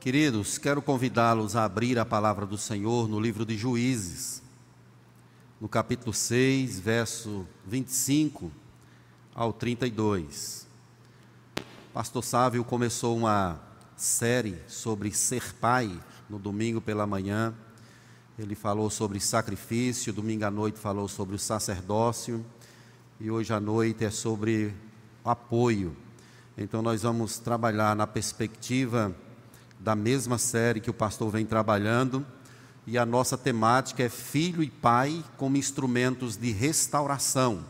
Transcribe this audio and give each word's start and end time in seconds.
Queridos, 0.00 0.58
quero 0.58 0.80
convidá-los 0.80 1.56
a 1.56 1.64
abrir 1.64 1.98
a 1.98 2.06
palavra 2.06 2.46
do 2.46 2.56
Senhor 2.56 3.08
no 3.08 3.18
livro 3.18 3.44
de 3.44 3.56
Juízes, 3.56 4.40
no 5.60 5.68
capítulo 5.68 6.14
6, 6.14 6.78
verso 6.78 7.44
25 7.66 8.52
ao 9.34 9.52
32. 9.52 10.68
Pastor 11.92 12.22
Sávio 12.22 12.64
começou 12.64 13.16
uma 13.16 13.58
série 13.96 14.56
sobre 14.68 15.10
ser 15.10 15.52
pai 15.54 16.00
no 16.30 16.38
domingo 16.38 16.80
pela 16.80 17.04
manhã. 17.04 17.52
Ele 18.38 18.54
falou 18.54 18.88
sobre 18.90 19.18
sacrifício, 19.18 20.12
domingo 20.12 20.44
à 20.44 20.50
noite 20.50 20.78
falou 20.78 21.08
sobre 21.08 21.34
o 21.34 21.40
sacerdócio 21.40 22.46
e 23.18 23.32
hoje 23.32 23.52
à 23.52 23.58
noite 23.58 24.04
é 24.04 24.10
sobre 24.10 24.72
apoio. 25.24 25.96
Então 26.56 26.82
nós 26.82 27.02
vamos 27.02 27.40
trabalhar 27.40 27.96
na 27.96 28.06
perspectiva 28.06 29.12
da 29.78 29.94
mesma 29.94 30.38
série 30.38 30.80
que 30.80 30.90
o 30.90 30.94
pastor 30.94 31.30
vem 31.30 31.46
trabalhando, 31.46 32.24
e 32.86 32.96
a 32.96 33.04
nossa 33.04 33.36
temática 33.36 34.02
é 34.02 34.08
filho 34.08 34.62
e 34.62 34.70
pai 34.70 35.22
como 35.36 35.56
instrumentos 35.58 36.36
de 36.36 36.50
restauração. 36.52 37.64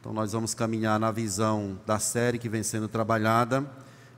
Então 0.00 0.12
nós 0.12 0.32
vamos 0.32 0.52
caminhar 0.52 0.98
na 0.98 1.12
visão 1.12 1.78
da 1.86 1.98
série 1.98 2.38
que 2.38 2.48
vem 2.48 2.62
sendo 2.62 2.88
trabalhada, 2.88 3.64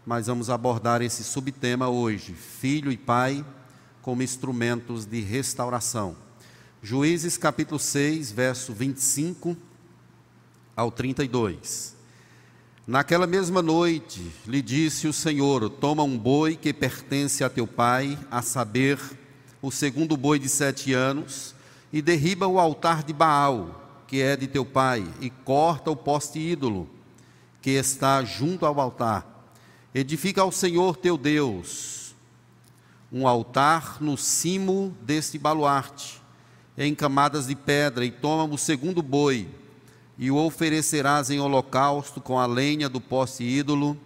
mas 0.06 0.26
vamos 0.26 0.48
abordar 0.48 1.02
esse 1.02 1.22
subtema 1.22 1.88
hoje, 1.88 2.32
filho 2.32 2.90
e 2.90 2.96
pai 2.96 3.44
como 4.00 4.22
instrumentos 4.22 5.04
de 5.04 5.20
restauração. 5.20 6.16
Juízes 6.82 7.36
capítulo 7.36 7.78
6, 7.78 8.32
verso 8.32 8.72
25 8.72 9.54
ao 10.74 10.90
32. 10.90 11.97
Naquela 12.88 13.26
mesma 13.26 13.60
noite 13.60 14.32
lhe 14.46 14.62
disse 14.62 15.06
o 15.06 15.12
Senhor: 15.12 15.68
Toma 15.68 16.02
um 16.02 16.16
boi 16.16 16.56
que 16.56 16.72
pertence 16.72 17.44
a 17.44 17.50
teu 17.50 17.66
pai, 17.66 18.18
a 18.30 18.40
saber, 18.40 18.98
o 19.60 19.70
segundo 19.70 20.16
boi 20.16 20.38
de 20.38 20.48
sete 20.48 20.94
anos, 20.94 21.54
e 21.92 22.00
derriba 22.00 22.46
o 22.46 22.58
altar 22.58 23.02
de 23.02 23.12
Baal, 23.12 24.02
que 24.06 24.22
é 24.22 24.34
de 24.34 24.46
teu 24.46 24.64
pai, 24.64 25.06
e 25.20 25.28
corta 25.28 25.90
o 25.90 25.96
poste 25.96 26.38
ídolo, 26.38 26.88
que 27.60 27.72
está 27.72 28.24
junto 28.24 28.64
ao 28.64 28.80
altar. 28.80 29.52
Edifica 29.94 30.40
ao 30.40 30.50
Senhor 30.50 30.96
teu 30.96 31.18
Deus 31.18 32.14
um 33.12 33.28
altar 33.28 33.98
no 34.00 34.16
cimo 34.16 34.96
deste 35.02 35.38
baluarte, 35.38 36.22
em 36.74 36.94
camadas 36.94 37.48
de 37.48 37.54
pedra, 37.54 38.02
e 38.02 38.10
toma 38.10 38.44
o 38.44 38.56
segundo 38.56 39.02
boi 39.02 39.46
e 40.18 40.30
o 40.30 40.36
oferecerás 40.36 41.30
em 41.30 41.38
holocausto 41.38 42.20
com 42.20 42.38
a 42.38 42.46
lenha 42.46 42.88
do 42.88 43.00
poste 43.00 43.44
ídolo 43.44 43.96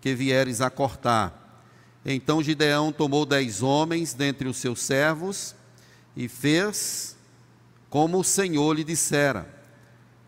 que 0.00 0.14
vieres 0.14 0.60
a 0.60 0.68
cortar. 0.68 1.62
Então 2.04 2.42
Gideão 2.42 2.90
tomou 2.90 3.24
dez 3.24 3.62
homens 3.62 4.12
dentre 4.12 4.48
os 4.48 4.56
seus 4.56 4.80
servos 4.80 5.54
e 6.16 6.28
fez 6.28 7.16
como 7.88 8.18
o 8.18 8.24
Senhor 8.24 8.74
lhe 8.74 8.82
dissera. 8.82 9.46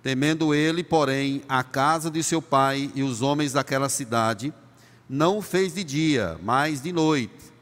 Temendo 0.02 0.54
ele, 0.54 0.84
porém, 0.84 1.42
a 1.48 1.64
casa 1.64 2.10
de 2.10 2.22
seu 2.22 2.40
pai 2.40 2.92
e 2.94 3.02
os 3.02 3.22
homens 3.22 3.54
daquela 3.54 3.88
cidade, 3.88 4.52
não 5.08 5.42
fez 5.42 5.74
de 5.74 5.82
dia, 5.82 6.38
mas 6.42 6.80
de 6.82 6.92
noite. 6.92 7.52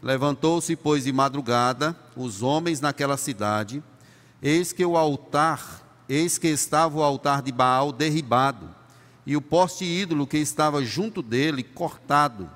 Levantou-se, 0.00 0.76
pois, 0.76 1.04
de 1.04 1.12
madrugada, 1.12 1.96
os 2.16 2.40
homens 2.40 2.80
naquela 2.80 3.16
cidade, 3.16 3.82
eis 4.40 4.72
que 4.72 4.84
o 4.84 4.96
altar 4.96 5.87
eis 6.08 6.38
que 6.38 6.48
estava 6.48 6.98
o 6.98 7.02
altar 7.02 7.42
de 7.42 7.52
Baal 7.52 7.92
derribado, 7.92 8.74
e 9.26 9.36
o 9.36 9.42
poste 9.42 9.84
ídolo 9.84 10.26
que 10.26 10.38
estava 10.38 10.82
junto 10.82 11.22
dele 11.22 11.62
cortado, 11.62 12.50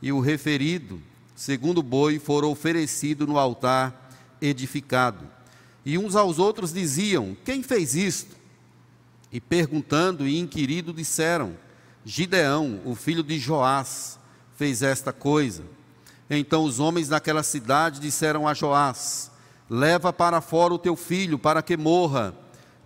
e 0.00 0.10
o 0.12 0.20
referido, 0.20 1.00
segundo 1.34 1.82
boi, 1.82 2.18
fora 2.18 2.46
oferecido 2.46 3.26
no 3.26 3.38
altar 3.38 4.10
edificado. 4.40 5.26
E 5.84 5.98
uns 5.98 6.16
aos 6.16 6.38
outros 6.38 6.72
diziam: 6.72 7.36
Quem 7.44 7.62
fez 7.62 7.94
isto? 7.94 8.34
E 9.30 9.40
perguntando 9.40 10.26
e 10.26 10.38
inquirido 10.38 10.92
disseram: 10.92 11.56
Gideão, 12.04 12.80
o 12.84 12.94
filho 12.94 13.22
de 13.22 13.38
Joás, 13.38 14.18
fez 14.56 14.82
esta 14.82 15.12
coisa. 15.12 15.64
Então 16.28 16.64
os 16.64 16.80
homens 16.80 17.08
daquela 17.08 17.42
cidade 17.42 18.00
disseram 18.00 18.48
a 18.48 18.54
Joás: 18.54 19.30
Leva 19.68 20.12
para 20.12 20.40
fora 20.40 20.72
o 20.72 20.78
teu 20.78 20.96
filho, 20.96 21.38
para 21.38 21.62
que 21.62 21.76
morra 21.76 22.34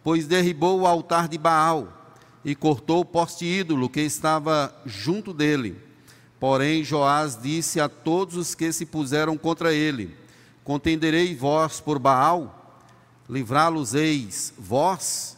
pois 0.02 0.26
derribou 0.26 0.80
o 0.80 0.86
altar 0.86 1.28
de 1.28 1.38
Baal 1.38 2.00
e 2.44 2.54
cortou 2.54 3.00
o 3.00 3.04
poste 3.04 3.44
ídolo 3.44 3.88
que 3.88 4.00
estava 4.00 4.74
junto 4.86 5.32
dele. 5.32 5.76
Porém, 6.38 6.82
Joás 6.82 7.38
disse 7.40 7.80
a 7.80 7.88
todos 7.88 8.36
os 8.36 8.54
que 8.54 8.72
se 8.72 8.86
puseram 8.86 9.36
contra 9.36 9.72
ele: 9.74 10.16
Contenderei 10.64 11.34
vós 11.34 11.80
por 11.80 11.98
Baal? 11.98 12.56
Livrá-los-eis 13.28 14.54
vós? 14.58 15.36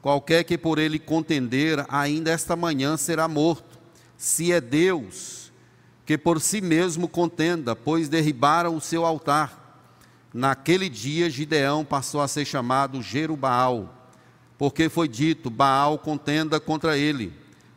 Qualquer 0.00 0.44
que 0.44 0.56
por 0.58 0.78
ele 0.78 0.98
contender, 0.98 1.84
ainda 1.88 2.30
esta 2.30 2.54
manhã 2.54 2.96
será 2.96 3.26
morto. 3.26 3.78
Se 4.16 4.52
é 4.52 4.60
Deus, 4.60 5.50
que 6.04 6.16
por 6.16 6.40
si 6.40 6.60
mesmo 6.60 7.08
contenda, 7.08 7.74
pois 7.74 8.08
derribaram 8.08 8.76
o 8.76 8.80
seu 8.80 9.04
altar. 9.04 9.80
Naquele 10.32 10.88
dia, 10.88 11.30
Gideão 11.30 11.84
passou 11.84 12.20
a 12.20 12.28
ser 12.28 12.44
chamado 12.44 13.02
Jerubaal 13.02 13.93
porque 14.64 14.88
foi 14.88 15.06
dito: 15.06 15.50
Baal 15.50 15.98
contenda 15.98 16.58
contra 16.58 16.96
ele, 16.96 17.30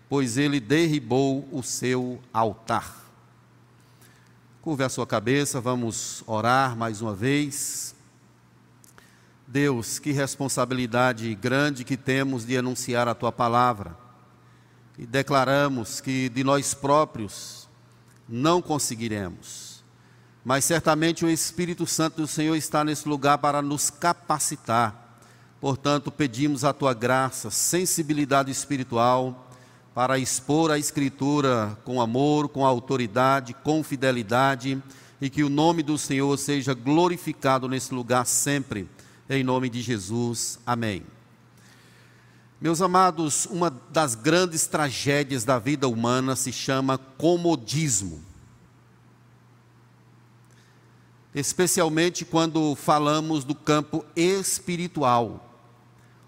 pois 0.08 0.38
ele 0.38 0.58
derribou 0.58 1.46
o 1.52 1.62
seu 1.62 2.18
altar. 2.32 3.04
Curve 4.62 4.86
a 4.86 4.88
sua 4.88 5.06
cabeça, 5.06 5.60
vamos 5.60 6.24
orar 6.26 6.78
mais 6.78 7.02
uma 7.02 7.14
vez. 7.14 7.94
Deus, 9.46 10.00
que 10.00 10.14
responsabilidade 10.14 11.36
grande 11.36 11.84
que 11.84 11.98
temos 11.98 12.46
de 12.46 12.58
anunciar 12.58 13.06
a 13.10 13.14
tua 13.14 13.34
palavra. 13.34 13.94
E 14.98 15.06
declaramos 15.06 16.00
que 16.00 16.30
de 16.30 16.42
nós 16.42 16.74
próprios 16.74 17.68
não 18.30 18.62
conseguiremos. 18.62 19.84
Mas 20.42 20.64
certamente 20.64 21.26
o 21.26 21.30
Espírito 21.30 21.86
Santo 21.86 22.22
do 22.22 22.28
Senhor 22.28 22.56
está 22.56 22.82
nesse 22.86 23.10
lugar 23.10 23.40
para 23.40 23.62
nos 23.62 23.90
capacitar 23.90 25.07
Portanto, 25.60 26.12
pedimos 26.12 26.64
a 26.64 26.72
tua 26.72 26.94
graça, 26.94 27.50
sensibilidade 27.50 28.52
espiritual, 28.52 29.48
para 29.94 30.20
expor 30.20 30.70
a 30.70 30.78
Escritura 30.78 31.76
com 31.84 32.00
amor, 32.00 32.50
com 32.50 32.64
autoridade, 32.64 33.56
com 33.64 33.84
fidelidade, 33.84 34.82
e 35.20 35.28
que 35.28 35.44
o 35.44 35.50
nome 35.50 35.82
do 35.82 35.98
Senhor 35.98 36.38
seja 36.38 36.76
glorificado 36.76 37.68
nesse 37.68 37.92
lugar 37.92 38.28
sempre, 38.28 38.88
em 39.28 39.44
nome 39.44 39.68
de 39.68 39.82
Jesus. 39.82 40.60
Amém. 40.64 41.04
Meus 42.62 42.80
amados, 42.80 43.48
uma 43.48 43.72
das 43.90 44.14
grandes 44.14 44.68
tragédias 44.68 45.44
da 45.44 45.58
vida 45.58 45.88
humana 45.88 46.36
se 46.36 46.52
chama 46.52 47.00
comodismo. 47.00 48.22
Especialmente 51.34 52.24
quando 52.24 52.76
falamos 52.76 53.44
do 53.44 53.56
campo 53.56 54.06
espiritual 54.16 55.47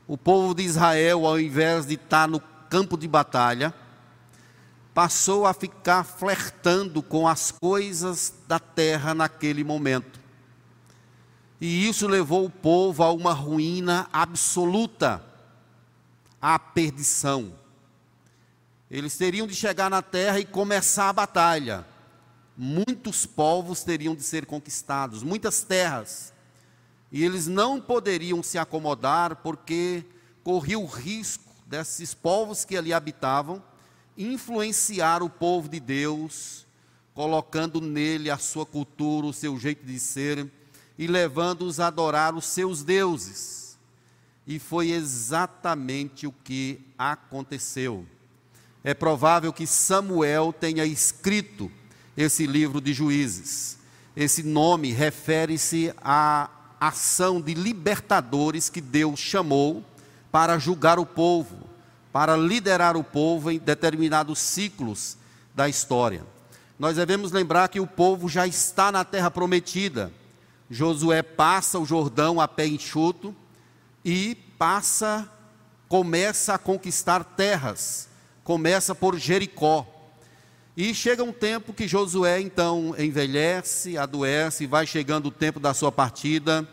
o 0.10 0.18
povo 0.18 0.56
de 0.56 0.64
Israel, 0.64 1.28
ao 1.28 1.40
invés 1.40 1.86
de 1.86 1.94
estar 1.94 2.28
no 2.28 2.40
campo 2.68 2.98
de 2.98 3.08
batalha, 3.08 3.72
passou 4.92 5.46
a 5.46 5.54
ficar 5.54 6.04
flertando 6.04 7.04
com 7.04 7.28
as 7.28 7.52
coisas 7.52 8.34
da 8.48 8.60
terra 8.60 9.14
naquele 9.14 9.64
momento. 9.64 10.20
E 11.62 11.88
isso 11.88 12.08
levou 12.08 12.44
o 12.44 12.50
povo 12.50 13.04
a 13.04 13.12
uma 13.12 13.34
ruína 13.34 14.10
absoluta, 14.12 15.24
à 16.42 16.58
perdição. 16.58 17.54
Eles 18.90 19.16
teriam 19.16 19.46
de 19.46 19.54
chegar 19.54 19.92
na 19.92 20.02
terra 20.02 20.40
e 20.40 20.46
começar 20.46 21.10
a 21.10 21.14
batalha. 21.14 21.86
Muitos 22.58 23.28
povos 23.28 23.84
teriam 23.84 24.16
de 24.16 24.24
ser 24.24 24.48
conquistados, 24.48 25.22
muitas 25.22 25.62
terras. 25.62 26.34
E 27.12 27.24
eles 27.24 27.48
não 27.48 27.82
poderiam 27.82 28.44
se 28.44 28.58
acomodar 28.58 29.38
porque 29.38 30.04
corria 30.44 30.78
o 30.78 30.86
risco 30.86 31.50
desses 31.66 32.14
povos 32.14 32.66
que 32.66 32.78
ali 32.78 32.94
habitavam 32.94 33.64
influenciar 34.18 35.24
o 35.24 35.30
povo 35.30 35.70
de 35.70 35.80
Deus, 35.80 36.66
colocando 37.14 37.80
nele 37.80 38.30
a 38.30 38.38
sua 38.38 38.66
cultura, 38.66 39.28
o 39.28 39.34
seu 39.34 39.58
jeito 39.58 39.86
de 39.86 39.98
ser 39.98 40.52
e 40.98 41.08
levando-os 41.08 41.80
a 41.80 41.88
adorar 41.88 42.36
os 42.36 42.46
seus 42.46 42.84
deuses. 42.84 43.78
E 44.46 44.60
foi 44.60 44.92
exatamente 44.92 46.28
o 46.28 46.34
que 46.44 46.82
aconteceu. 46.98 48.06
É 48.84 48.94
provável 48.94 49.54
que 49.54 49.66
Samuel 49.66 50.52
tenha 50.52 50.86
escrito 50.86 51.72
esse 52.18 52.46
livro 52.46 52.82
de 52.82 52.94
Juízes. 52.94 53.78
Esse 54.16 54.44
nome 54.44 54.92
refere-se 54.92 55.94
a 56.02 56.50
ação 56.80 57.42
de 57.42 57.54
libertadores 57.54 58.70
que 58.70 58.80
Deus 58.80 59.20
chamou 59.20 59.84
para 60.32 60.58
julgar 60.58 61.00
o 61.00 61.06
povo, 61.06 61.70
para 62.12 62.38
liderar 62.38 62.96
o 62.96 63.04
povo 63.04 63.52
em 63.52 63.60
determinados 63.60 64.40
ciclos 64.40 65.18
da 65.56 65.68
história. 65.68 66.24
nós 66.78 66.96
devemos 66.96 67.34
lembrar 67.34 67.68
que 67.68 67.80
o 67.80 67.88
povo 67.88 68.30
já 68.30 68.48
está 68.48 68.92
na 68.92 69.04
terra 69.04 69.30
prometida. 69.30 70.12
Josué 70.70 71.22
passa 71.22 71.78
o 71.78 71.86
Jordão 71.86 72.40
a 72.40 72.48
pé 72.48 72.68
enxuto 72.68 73.36
e 74.06 74.36
passa, 74.58 75.30
começa 75.90 76.54
a 76.54 76.58
conquistar 76.58 77.24
terras, 77.24 78.08
começa 78.44 78.96
por 78.96 79.18
Jericó. 79.18 79.99
E 80.78 80.94
chega 80.94 81.24
um 81.24 81.34
tempo 81.34 81.74
que 81.74 81.88
Josué 81.88 82.40
então 82.40 82.96
envelhece, 82.98 83.98
adoece, 83.98 84.66
vai 84.66 84.86
chegando 84.88 85.28
o 85.28 85.32
tempo 85.32 85.60
da 85.60 85.74
sua 85.74 85.92
partida, 85.92 86.68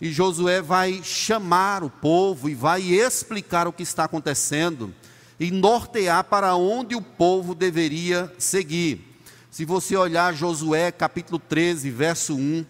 e 0.00 0.12
Josué 0.12 0.60
vai 0.60 1.00
chamar 1.02 1.82
o 1.82 1.88
povo 1.88 2.50
e 2.50 2.54
vai 2.54 2.82
explicar 2.82 3.66
o 3.66 3.72
que 3.72 3.82
está 3.82 4.04
acontecendo 4.04 4.94
e 5.38 5.50
nortear 5.50 6.24
para 6.24 6.54
onde 6.54 6.94
o 6.94 7.00
povo 7.00 7.54
deveria 7.54 8.32
seguir. 8.38 9.16
Se 9.50 9.64
você 9.64 9.96
olhar 9.96 10.34
Josué 10.34 10.92
capítulo 10.92 11.38
13, 11.38 11.90
verso 11.90 12.34
1, 12.34 12.66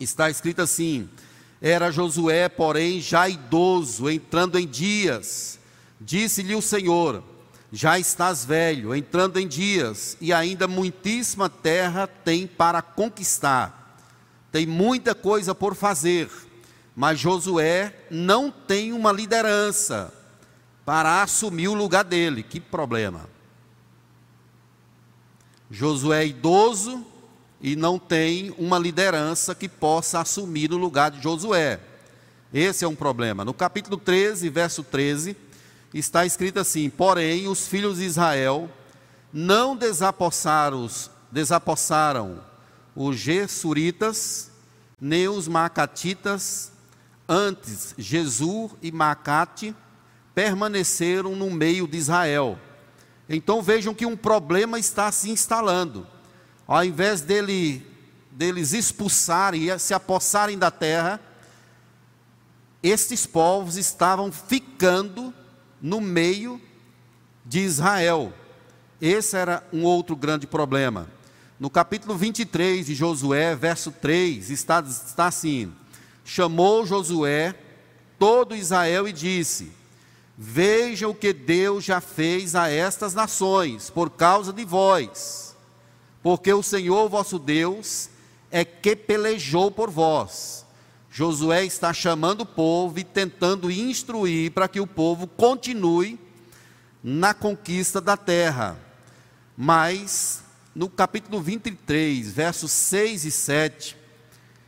está 0.00 0.28
escrito 0.30 0.62
assim: 0.62 1.08
Era 1.60 1.92
Josué, 1.92 2.48
porém, 2.48 3.00
já 3.00 3.28
idoso, 3.28 4.10
entrando 4.10 4.58
em 4.58 4.66
dias. 4.66 5.60
Disse-lhe 6.00 6.56
o 6.56 6.62
Senhor: 6.62 7.22
Já 7.72 7.98
estás 7.98 8.44
velho, 8.44 8.94
entrando 8.94 9.38
em 9.38 9.48
dias, 9.48 10.14
e 10.20 10.30
ainda 10.30 10.68
muitíssima 10.68 11.48
terra 11.48 12.06
tem 12.06 12.46
para 12.46 12.82
conquistar. 12.82 13.96
Tem 14.52 14.66
muita 14.66 15.14
coisa 15.14 15.54
por 15.54 15.74
fazer, 15.74 16.30
mas 16.94 17.18
Josué 17.18 17.96
não 18.10 18.50
tem 18.50 18.92
uma 18.92 19.10
liderança 19.10 20.12
para 20.84 21.22
assumir 21.22 21.68
o 21.68 21.74
lugar 21.74 22.04
dele. 22.04 22.42
Que 22.42 22.60
problema. 22.60 23.26
Josué 25.70 26.24
é 26.24 26.26
idoso 26.26 27.06
e 27.58 27.74
não 27.74 27.98
tem 27.98 28.54
uma 28.58 28.78
liderança 28.78 29.54
que 29.54 29.70
possa 29.70 30.20
assumir 30.20 30.70
o 30.70 30.76
lugar 30.76 31.10
de 31.10 31.22
Josué. 31.22 31.80
Esse 32.52 32.84
é 32.84 32.88
um 32.88 32.94
problema. 32.94 33.46
No 33.46 33.54
capítulo 33.54 33.96
13, 33.96 34.50
verso 34.50 34.84
13, 34.84 35.34
está 35.98 36.24
escrito 36.26 36.58
assim: 36.58 36.88
Porém, 36.90 37.48
os 37.48 37.66
filhos 37.66 37.98
de 37.98 38.04
Israel 38.04 38.70
não 39.32 39.76
desapossaram, 39.76 40.88
desapossaram 41.30 42.42
os 42.94 43.16
Gesuritas, 43.16 44.50
nem 45.00 45.28
os 45.28 45.48
Macatitas, 45.48 46.72
antes 47.28 47.94
Jesus 47.96 48.72
e 48.82 48.92
Macate 48.92 49.74
permaneceram 50.34 51.36
no 51.36 51.50
meio 51.50 51.86
de 51.86 51.96
Israel 51.96 52.58
então 53.34 53.62
vejam 53.62 53.94
que 53.94 54.04
um 54.04 54.16
problema 54.16 54.78
está 54.78 55.10
se 55.10 55.30
instalando. 55.30 56.06
Ao 56.66 56.84
invés 56.84 57.22
dele, 57.22 57.86
deles 58.30 58.72
expulsarem 58.72 59.70
e 59.70 59.78
se 59.78 59.94
apossarem 59.94 60.58
da 60.58 60.70
terra, 60.70 61.18
estes 62.82 63.26
povos 63.26 63.76
estavam 63.76 64.30
ficando 64.30 65.32
no 65.82 66.00
meio 66.00 66.60
de 67.44 67.58
Israel. 67.58 68.32
Esse 69.00 69.36
era 69.36 69.66
um 69.72 69.82
outro 69.82 70.14
grande 70.14 70.46
problema. 70.46 71.08
No 71.58 71.68
capítulo 71.68 72.16
23 72.16 72.86
de 72.86 72.94
Josué, 72.94 73.56
verso 73.56 73.90
3, 73.90 74.50
está, 74.50 74.80
está 74.80 75.26
assim: 75.26 75.72
Chamou 76.24 76.86
Josué 76.86 77.54
todo 78.18 78.54
Israel 78.54 79.08
e 79.08 79.12
disse: 79.12 79.72
Veja 80.38 81.08
o 81.08 81.14
que 81.14 81.32
Deus 81.32 81.84
já 81.84 82.00
fez 82.00 82.54
a 82.54 82.68
estas 82.70 83.14
nações, 83.14 83.90
por 83.90 84.10
causa 84.10 84.52
de 84.52 84.64
vós, 84.64 85.56
porque 86.22 86.52
o 86.52 86.62
Senhor 86.62 87.08
vosso 87.08 87.38
Deus 87.38 88.08
é 88.50 88.64
que 88.64 88.94
pelejou 88.94 89.70
por 89.70 89.90
vós. 89.90 90.61
Josué 91.14 91.66
está 91.66 91.92
chamando 91.92 92.40
o 92.40 92.46
povo 92.46 92.98
e 92.98 93.04
tentando 93.04 93.70
instruir 93.70 94.50
para 94.50 94.66
que 94.66 94.80
o 94.80 94.86
povo 94.86 95.26
continue 95.26 96.18
na 97.04 97.34
conquista 97.34 98.00
da 98.00 98.16
terra. 98.16 98.78
Mas 99.54 100.42
no 100.74 100.88
capítulo 100.88 101.42
23, 101.42 102.32
versos 102.32 102.72
6 102.72 103.26
e 103.26 103.30
7, 103.30 103.96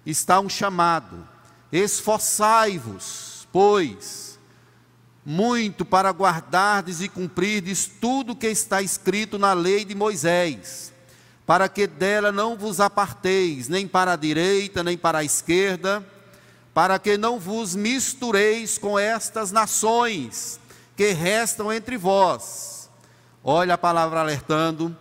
está 0.05 0.38
um 0.38 0.49
chamado: 0.50 1.26
Esforçai-vos, 1.73 3.49
pois, 3.50 4.38
muito 5.25 5.82
para 5.82 6.11
guardardes 6.11 7.00
e 7.00 7.08
cumprirdes 7.08 7.87
tudo 7.87 8.35
o 8.35 8.37
que 8.37 8.49
está 8.49 8.82
escrito 8.82 9.38
na 9.38 9.55
lei 9.55 9.82
de 9.82 9.94
Moisés, 9.94 10.93
para 11.46 11.70
que 11.70 11.87
dela 11.87 12.31
não 12.31 12.55
vos 12.55 12.81
aparteis, 12.81 13.67
nem 13.67 13.88
para 13.88 14.12
a 14.12 14.17
direita, 14.17 14.82
nem 14.82 14.99
para 14.99 15.20
a 15.20 15.25
esquerda, 15.25 16.06
para 16.75 16.99
que 16.99 17.17
não 17.17 17.38
vos 17.38 17.75
mistureis 17.75 18.76
com 18.76 18.99
estas 18.99 19.50
nações 19.53 20.61
que 20.97 21.12
restam 21.12 21.73
entre 21.73 21.97
vós. 21.97 22.91
Olha 23.43 23.75
a 23.75 23.79
palavra 23.79 24.21
alertando: 24.21 24.94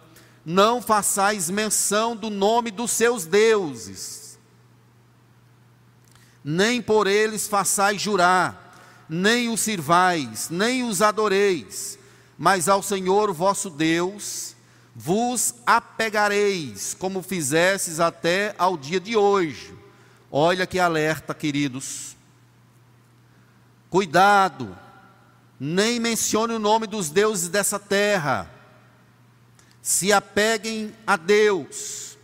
não 0.45 0.81
façais 0.81 1.49
menção 1.49 2.15
do 2.15 2.29
nome 2.29 2.71
dos 2.71 2.91
seus 2.91 3.25
deuses, 3.25 4.39
nem 6.43 6.81
por 6.81 7.07
eles 7.07 7.47
façais 7.47 7.99
jurar 7.99 8.63
nem 9.09 9.49
os 9.49 9.61
sirvais, 9.61 10.49
nem 10.49 10.83
os 10.83 11.01
adoreis, 11.01 11.99
mas 12.37 12.67
ao 12.67 12.81
Senhor 12.81 13.31
vosso 13.33 13.69
Deus 13.69 14.55
vos 14.95 15.55
apegareis, 15.65 16.95
como 16.97 17.21
fizesses 17.21 17.99
até 17.99 18.55
ao 18.57 18.77
dia 18.77 18.99
de 18.99 19.15
hoje. 19.15 19.73
Olha 20.35 20.65
que 20.65 20.79
alerta, 20.79 21.31
queridos. 21.31 22.17
Cuidado, 23.87 24.75
nem 25.59 25.99
mencione 25.99 26.55
o 26.55 26.59
nome 26.59 26.87
dos 26.87 27.11
deuses 27.11 27.49
dessa 27.49 27.77
terra. 27.77 28.51
Se 29.79 30.11
apeguem 30.11 30.91
a 31.05 31.17
Deus. 31.17 32.17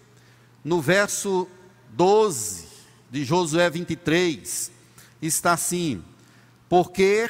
No 0.63 0.81
verso 0.81 1.47
12 1.89 2.65
de 3.11 3.23
Josué 3.23 3.69
23, 3.69 4.71
está 5.21 5.53
assim: 5.53 6.03
porque 6.67 7.29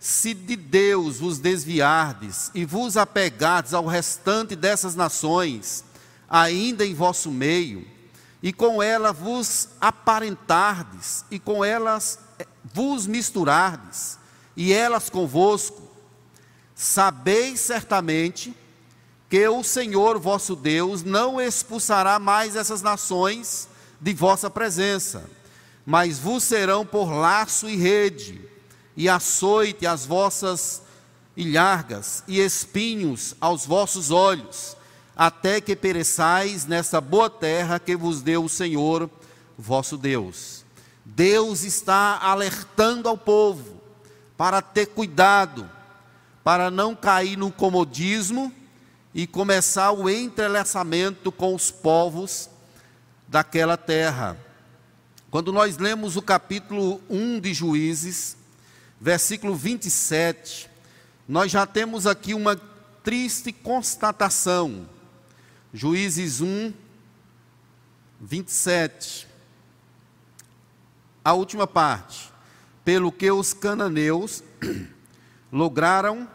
se 0.00 0.34
de 0.34 0.56
Deus 0.56 1.20
vos 1.20 1.38
desviardes 1.38 2.50
e 2.52 2.64
vos 2.64 2.96
apegardes 2.96 3.74
ao 3.74 3.86
restante 3.86 4.56
dessas 4.56 4.96
nações, 4.96 5.84
ainda 6.28 6.84
em 6.84 6.94
vosso 6.94 7.30
meio, 7.30 7.86
e 8.42 8.52
com 8.52 8.82
ela 8.82 9.12
vos 9.12 9.68
aparentardes, 9.80 11.24
e 11.30 11.38
com 11.38 11.64
elas 11.64 12.18
eh, 12.38 12.46
vos 12.72 13.06
misturardes, 13.06 14.18
e 14.56 14.72
elas 14.72 15.10
convosco, 15.10 15.82
sabeis 16.74 17.60
certamente 17.60 18.56
que 19.28 19.46
o 19.46 19.62
Senhor 19.62 20.18
vosso 20.18 20.56
Deus 20.56 21.02
não 21.02 21.40
expulsará 21.40 22.18
mais 22.18 22.56
essas 22.56 22.82
nações 22.82 23.68
de 24.00 24.14
vossa 24.14 24.48
presença, 24.48 25.28
mas 25.84 26.18
vos 26.18 26.42
serão 26.42 26.84
por 26.84 27.12
laço 27.12 27.68
e 27.68 27.76
rede, 27.76 28.40
e 28.96 29.08
açoite 29.08 29.86
as 29.86 30.06
vossas 30.06 30.82
ilhargas, 31.36 32.24
e 32.26 32.40
espinhos 32.40 33.36
aos 33.40 33.66
vossos 33.66 34.10
olhos, 34.10 34.76
até 35.20 35.60
que 35.60 35.76
pereçais 35.76 36.64
nessa 36.64 36.98
boa 36.98 37.28
terra 37.28 37.78
que 37.78 37.94
vos 37.94 38.22
deu 38.22 38.42
o 38.42 38.48
Senhor 38.48 39.10
vosso 39.58 39.98
Deus. 39.98 40.64
Deus 41.04 41.62
está 41.62 42.16
alertando 42.22 43.06
ao 43.06 43.18
povo 43.18 43.82
para 44.34 44.62
ter 44.62 44.86
cuidado, 44.86 45.70
para 46.42 46.70
não 46.70 46.96
cair 46.96 47.36
no 47.36 47.52
comodismo 47.52 48.50
e 49.12 49.26
começar 49.26 49.92
o 49.92 50.08
entrelaçamento 50.08 51.30
com 51.30 51.54
os 51.54 51.70
povos 51.70 52.48
daquela 53.28 53.76
terra. 53.76 54.38
Quando 55.30 55.52
nós 55.52 55.76
lemos 55.76 56.16
o 56.16 56.22
capítulo 56.22 56.98
1 57.10 57.40
de 57.40 57.52
Juízes, 57.52 58.38
versículo 58.98 59.54
27, 59.54 60.70
nós 61.28 61.52
já 61.52 61.66
temos 61.66 62.06
aqui 62.06 62.32
uma 62.32 62.58
triste 63.04 63.52
constatação. 63.52 64.88
Juízes 65.72 66.40
1, 66.40 66.72
27. 68.20 69.28
A 71.24 71.32
última 71.32 71.66
parte. 71.66 72.30
Pelo 72.84 73.12
que 73.12 73.30
os 73.30 73.52
cananeus 73.52 74.42
lograram 75.52 76.28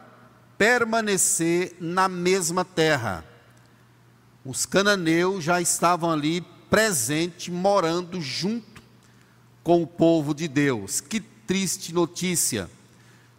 permanecer 0.57 1.75
na 1.81 2.07
mesma 2.07 2.63
terra. 2.63 3.25
Os 4.45 4.65
cananeus 4.65 5.43
já 5.43 5.59
estavam 5.59 6.11
ali 6.11 6.41
presentes, 6.69 7.53
morando 7.53 8.21
junto 8.21 8.81
com 9.63 9.81
o 9.81 9.87
povo 9.87 10.33
de 10.33 10.47
Deus. 10.47 11.01
Que 11.01 11.19
triste 11.19 11.93
notícia. 11.93 12.69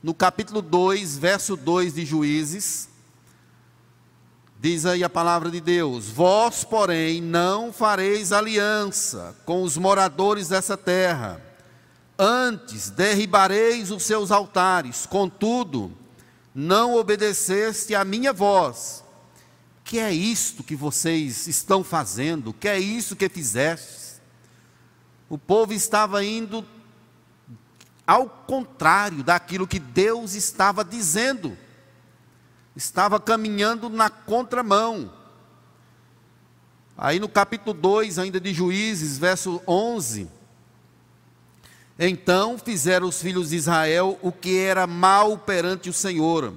No 0.03 0.13
capítulo 0.13 0.61
2, 0.61 1.17
verso 1.17 1.57
2 1.57 1.95
de 1.95 2.05
Juízes, 2.05 2.89
Diz 4.59 4.87
aí 4.87 5.05
a 5.05 5.11
palavra 5.11 5.51
de 5.51 5.61
Deus: 5.61 6.09
Vós, 6.09 6.65
porém, 6.65 7.21
não 7.21 7.73
fareis 7.73 8.33
aliança 8.33 9.37
com 9.45 9.63
os 9.63 9.77
moradores 9.77 10.49
dessa 10.49 10.77
terra, 10.77 11.41
antes 12.19 12.89
derribareis 12.89 13.91
os 13.91 14.03
seus 14.03 14.31
altares, 14.31 15.05
contudo, 15.05 15.93
não 16.55 16.95
obedeceste 16.95 17.95
à 17.95 18.05
minha 18.05 18.33
voz. 18.33 19.05
Que 19.85 19.99
é 19.99 20.13
isto 20.13 20.65
que 20.65 20.75
vocês 20.75 21.47
estão 21.47 21.85
fazendo? 21.85 22.53
Que 22.53 22.67
é 22.67 22.79
isso 22.79 23.15
que 23.15 23.29
fizestes? 23.29 24.21
O 25.29 25.39
povo 25.39 25.73
estava 25.73 26.25
indo 26.25 26.65
ao 28.07 28.29
contrário 28.29 29.23
daquilo 29.23 29.67
que 29.67 29.79
Deus 29.79 30.35
estava 30.35 30.85
dizendo 30.85 31.57
estava 32.77 33.19
caminhando 33.19 33.89
na 33.89 34.11
contramão. 34.11 35.11
Aí 36.97 37.19
no 37.19 37.29
capítulo 37.29 37.73
2, 37.73 38.19
ainda 38.19 38.39
de 38.39 38.53
Juízes, 38.53 39.19
verso 39.19 39.63
11. 39.67 40.29
Então 41.99 42.59
fizeram 42.59 43.09
os 43.09 43.21
filhos 43.21 43.51
de 43.51 43.57
Israel 43.57 44.19
o 44.21 44.31
que 44.31 44.59
era 44.59 44.87
mal 44.87 45.39
perante 45.39 45.89
o 45.89 45.95
Senhor, 45.95 46.53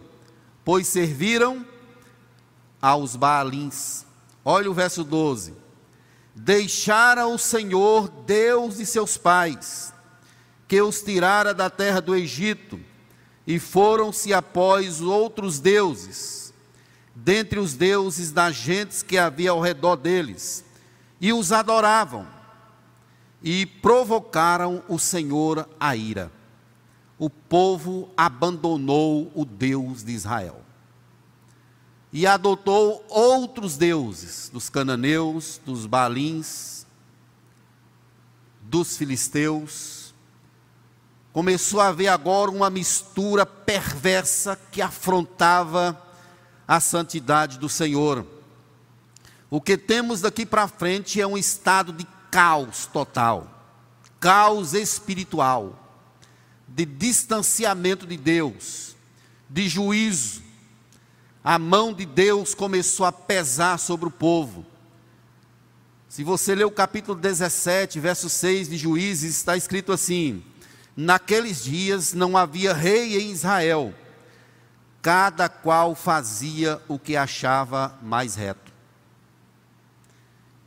pois 0.66 0.88
serviram 0.88 1.66
aos 2.82 3.16
Baalins. 3.16 4.06
Olha 4.44 4.70
o 4.70 4.74
verso 4.74 5.04
12. 5.04 5.54
Deixaram 6.36 7.34
o 7.34 7.40
Senhor, 7.40 8.10
Deus 8.26 8.78
de 8.78 8.86
seus 8.86 9.18
pais, 9.18 9.94
que 10.68 10.82
os 10.82 11.02
tirara 11.02 11.54
da 11.54 11.70
terra 11.70 12.02
do 12.02 12.16
Egito, 12.16 12.80
e 13.50 13.58
foram-se 13.58 14.32
após 14.32 15.01
outros 15.01 15.60
deuses, 15.60 16.53
dentre 17.15 17.58
os 17.58 17.74
deuses 17.74 18.32
das 18.32 18.56
gentes 18.56 19.01
que 19.01 19.18
havia 19.18 19.50
ao 19.50 19.60
redor 19.60 19.96
deles, 19.96 20.63
e 21.20 21.34
os 21.34 21.51
adoravam, 21.51 22.27
e 23.41 23.65
provocaram 23.65 24.84
o 24.88 25.00
Senhor 25.00 25.68
a 25.79 25.96
ira. 25.96 26.32
O 27.18 27.27
povo 27.27 28.08
abandonou 28.15 29.32
o 29.34 29.44
Deus 29.44 30.03
de 30.03 30.12
Israel 30.12 30.62
e 32.13 32.27
adotou 32.27 33.03
outros 33.10 33.75
deuses, 33.77 34.50
dos 34.53 34.70
cananeus, 34.70 35.60
dos 35.65 35.88
balins, 35.88 36.86
dos 38.62 38.96
filisteus, 38.96 39.99
começou 41.31 41.79
a 41.79 41.88
haver 41.88 42.07
agora 42.07 42.50
uma 42.50 42.69
mistura 42.69 43.45
perversa 43.45 44.59
que 44.71 44.81
afrontava 44.81 46.00
a 46.67 46.79
santidade 46.79 47.57
do 47.57 47.69
Senhor. 47.69 48.25
O 49.50 49.62
que 49.62 49.77
temos 49.77 50.21
daqui 50.21 50.45
para 50.45 50.67
frente 50.67 51.19
é 51.19 51.25
um 51.25 51.38
estado 51.38 51.91
de 51.91 52.05
caos 52.31 52.86
total, 52.86 53.48
caos 54.19 54.74
espiritual, 54.74 55.77
de 56.67 56.86
distanciamento 56.86 58.05
de 58.05 58.17
Deus, 58.17 58.95
de 59.50 59.67
juízo. 59.67 60.43
A 61.43 61.57
mão 61.57 61.93
de 61.93 62.05
Deus 62.05 62.53
começou 62.53 63.05
a 63.05 63.12
pesar 63.12 63.79
sobre 63.79 64.07
o 64.07 64.12
povo. 64.12 64.65
Se 66.07 66.24
você 66.24 66.53
ler 66.53 66.65
o 66.65 66.71
capítulo 66.71 67.17
17, 67.17 68.00
verso 68.00 68.29
6 68.29 68.69
de 68.69 68.77
Juízes, 68.77 69.36
está 69.36 69.55
escrito 69.55 69.91
assim: 69.91 70.43
Naqueles 71.01 71.63
dias 71.63 72.12
não 72.12 72.36
havia 72.36 72.74
rei 72.74 73.18
em 73.22 73.32
Israel, 73.32 73.96
cada 75.01 75.48
qual 75.48 75.96
fazia 75.96 76.82
o 76.89 77.00
que 77.00 77.15
achava 77.15 77.98
mais 78.01 78.36
reto. 78.36 78.70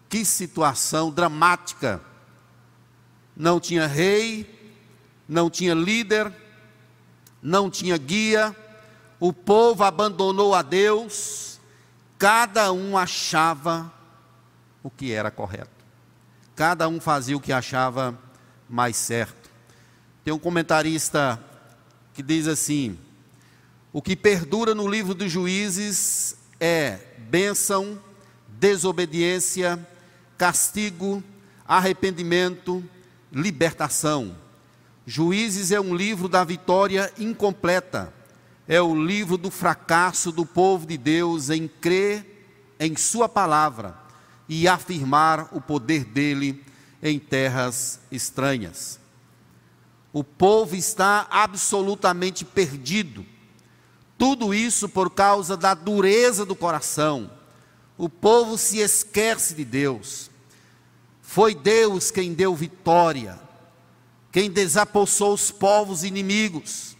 Que 0.09 0.25
situação 0.25 1.11
dramática! 1.11 2.01
Não 3.37 3.61
tinha 3.61 3.87
rei, 3.87 4.75
não 5.29 5.51
tinha 5.51 5.75
líder, 5.75 6.33
não 7.43 7.69
tinha 7.69 7.99
guia, 7.99 8.57
o 9.21 9.35
povo 9.35 9.85
abandonou 9.85 10.55
a 10.55 10.63
Deus, 10.63 11.61
cada 12.19 12.73
um 12.73 12.97
achava 12.97 13.93
o 14.83 14.89
que 14.89 15.13
era 15.13 15.31
correto, 15.31 15.85
cada 16.57 16.89
um 16.89 16.99
fazia 16.99 17.37
o 17.37 17.41
que 17.41 17.53
achava 17.53 18.19
mais 18.67 18.97
certo. 18.97 19.42
Tem 20.25 20.33
um 20.33 20.39
comentarista 20.39 21.43
que 22.15 22.23
diz 22.23 22.47
assim: 22.47 22.97
o 23.93 24.01
que 24.01 24.15
perdura 24.15 24.75
no 24.75 24.89
livro 24.89 25.15
dos 25.15 25.31
juízes 25.31 26.37
é 26.61 26.99
bênção, 27.29 28.01
desobediência, 28.49 29.85
castigo, 30.39 31.23
arrependimento, 31.67 32.85
libertação. 33.33 34.37
Juízes 35.05 35.73
é 35.73 35.81
um 35.81 35.95
livro 35.95 36.29
da 36.29 36.45
vitória 36.45 37.13
incompleta, 37.19 38.15
é 38.69 38.81
o 38.81 38.95
livro 38.95 39.37
do 39.37 39.51
fracasso 39.51 40.31
do 40.31 40.47
povo 40.47 40.87
de 40.87 40.97
Deus 40.97 41.51
em 41.51 41.67
crer 41.67 42.47
em 42.79 42.97
Sua 42.97 43.29
palavra 43.29 43.97
e 44.49 44.69
afirmar 44.69 45.49
o 45.51 45.61
poder 45.61 46.05
dele 46.05 46.65
em 47.03 47.19
terras 47.19 47.99
estranhas. 48.13 49.02
O 50.13 50.23
povo 50.23 50.77
está 50.77 51.27
absolutamente 51.31 52.45
perdido. 52.45 53.25
Tudo 54.19 54.53
isso 54.53 54.89
por 54.89 55.11
causa 55.11 55.57
da 55.57 55.75
dureza 55.75 56.45
do 56.45 56.55
coração. 56.55 57.31
O 57.97 58.09
povo 58.09 58.59
se 58.59 58.79
esquece 58.79 59.55
de 59.55 59.65
Deus. 59.65 60.31
Foi 61.21 61.55
Deus 61.55 62.11
quem 62.11 62.35
deu 62.35 62.55
vitória, 62.55 63.41
quem 64.31 64.51
desapossou 64.51 65.33
os 65.33 65.51
povos 65.51 66.05
inimigos. 66.05 66.95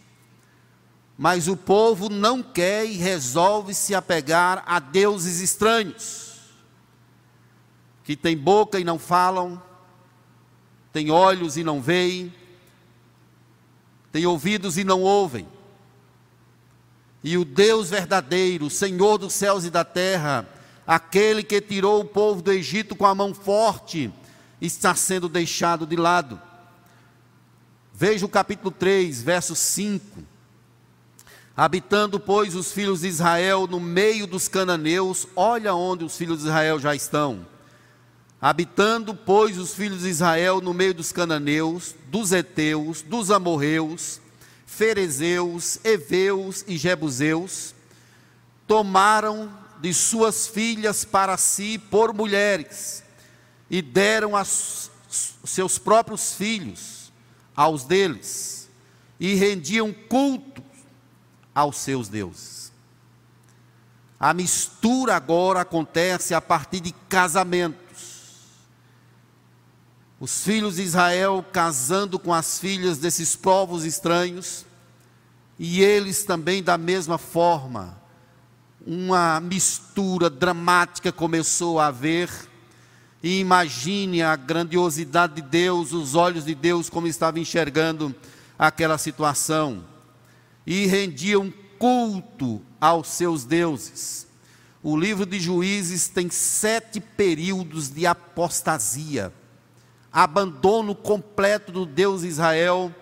Mas 1.15 1.47
o 1.47 1.55
povo 1.55 2.09
não 2.09 2.41
quer 2.41 2.85
e 2.85 2.93
resolve 2.93 3.75
se 3.75 3.93
apegar 3.93 4.63
a 4.65 4.79
deuses 4.79 5.39
estranhos, 5.39 6.39
que 8.03 8.15
têm 8.15 8.35
boca 8.35 8.79
e 8.79 8.83
não 8.83 8.97
falam, 8.97 9.61
têm 10.91 11.11
olhos 11.11 11.55
e 11.55 11.63
não 11.63 11.79
veem, 11.79 12.33
têm 14.13 14.27
ouvidos 14.27 14.77
e 14.77 14.83
não 14.83 15.01
ouvem. 15.01 15.45
E 17.23 17.35
o 17.35 17.43
Deus 17.43 17.89
verdadeiro, 17.89 18.69
Senhor 18.69 19.17
dos 19.17 19.33
céus 19.33 19.65
e 19.65 19.71
da 19.71 19.83
terra, 19.83 20.47
aquele 20.85 21.41
que 21.41 21.59
tirou 21.59 21.99
o 21.99 22.05
povo 22.05 22.41
do 22.41 22.51
Egito 22.51 22.95
com 22.95 23.07
a 23.07 23.15
mão 23.15 23.33
forte, 23.33 24.13
está 24.61 24.93
sendo 24.93 25.27
deixado 25.27 25.87
de 25.87 25.95
lado. 25.95 26.39
Veja 27.91 28.25
o 28.25 28.29
capítulo 28.29 28.69
3, 28.69 29.21
verso 29.23 29.55
5. 29.55 30.21
Habitando, 31.57 32.19
pois, 32.19 32.55
os 32.55 32.71
filhos 32.71 33.01
de 33.01 33.07
Israel 33.07 33.65
no 33.67 33.79
meio 33.79 34.27
dos 34.27 34.47
cananeus, 34.47 35.27
olha 35.35 35.73
onde 35.73 36.03
os 36.03 36.15
filhos 36.15 36.39
de 36.39 36.45
Israel 36.45 36.79
já 36.79 36.93
estão. 36.93 37.45
Habitando, 38.43 39.15
pois, 39.15 39.57
os 39.57 39.73
filhos 39.73 40.01
de 40.01 40.09
Israel 40.09 40.59
no 40.59 40.73
meio 40.73 40.93
dos 40.93 41.13
cananeus, 41.13 41.95
dos 42.07 42.33
heteus, 42.33 43.01
dos 43.01 43.31
amorreus, 43.31 44.19
ferezeus, 44.65 45.79
heveus 45.81 46.65
e 46.67 46.75
jebuseus, 46.75 47.73
tomaram 48.67 49.49
de 49.79 49.93
suas 49.93 50.45
filhas 50.45 51.05
para 51.05 51.37
si 51.37 51.77
por 51.77 52.13
mulheres 52.13 53.01
e 53.69 53.81
deram 53.81 54.35
as 54.35 54.91
seus 55.45 55.77
próprios 55.77 56.33
filhos 56.33 57.13
aos 57.55 57.85
deles 57.85 58.69
e 59.21 59.35
rendiam 59.35 59.95
culto 60.09 60.61
aos 61.55 61.77
seus 61.77 62.09
deuses. 62.09 62.73
A 64.19 64.33
mistura 64.33 65.15
agora 65.15 65.61
acontece 65.61 66.33
a 66.33 66.41
partir 66.41 66.81
de 66.81 66.91
casamento 67.07 67.82
os 70.23 70.41
filhos 70.41 70.77
de 70.77 70.83
Israel 70.83 71.45
casando 71.51 72.17
com 72.17 72.33
as 72.33 72.57
filhas 72.57 72.97
desses 72.97 73.35
povos 73.35 73.83
estranhos, 73.83 74.65
e 75.59 75.81
eles 75.81 76.23
também, 76.23 76.63
da 76.63 76.77
mesma 76.77 77.17
forma, 77.17 78.01
uma 78.87 79.41
mistura 79.41 80.29
dramática 80.29 81.11
começou 81.11 81.77
a 81.77 81.87
haver. 81.87 82.29
E 83.21 83.41
imagine 83.41 84.21
a 84.21 84.37
grandiosidade 84.37 85.35
de 85.35 85.41
Deus, 85.41 85.91
os 85.91 86.15
olhos 86.15 86.45
de 86.45 86.55
Deus, 86.55 86.89
como 86.89 87.05
estavam 87.05 87.41
enxergando 87.41 88.15
aquela 88.57 88.97
situação. 88.97 89.83
E 90.65 90.85
rendiam 90.85 91.53
culto 91.77 92.61
aos 92.79 93.09
seus 93.09 93.43
deuses. 93.43 94.25
O 94.81 94.95
livro 94.95 95.25
de 95.25 95.37
Juízes 95.37 96.07
tem 96.07 96.29
sete 96.29 97.01
períodos 97.01 97.89
de 97.89 98.05
apostasia 98.07 99.33
abandono 100.13 100.93
completo 100.93 101.71
do 101.71 101.85
Deus 101.87 102.21
Israel 102.21 102.93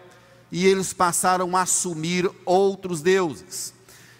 e 0.49 0.65
eles 0.65 0.93
passaram 0.93 1.55
a 1.57 1.63
assumir 1.63 2.31
outros 2.45 3.01
deuses. 3.01 3.73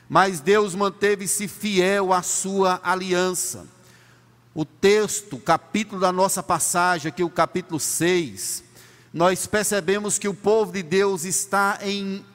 mas 0.09 0.41
Deus 0.41 0.75
manteve-se 0.75 1.47
fiel 1.47 2.11
à 2.11 2.21
sua 2.21 2.81
aliança. 2.83 3.65
O 4.53 4.65
texto, 4.65 5.37
capítulo 5.37 6.01
da 6.01 6.11
nossa 6.11 6.43
passagem, 6.43 7.07
aqui 7.07 7.23
o 7.23 7.29
capítulo 7.29 7.79
6, 7.79 8.61
nós 9.13 9.47
percebemos 9.47 10.19
que 10.19 10.27
o 10.27 10.33
povo 10.33 10.73
de 10.73 10.83
Deus 10.83 11.23
está 11.23 11.79
em 11.81 12.25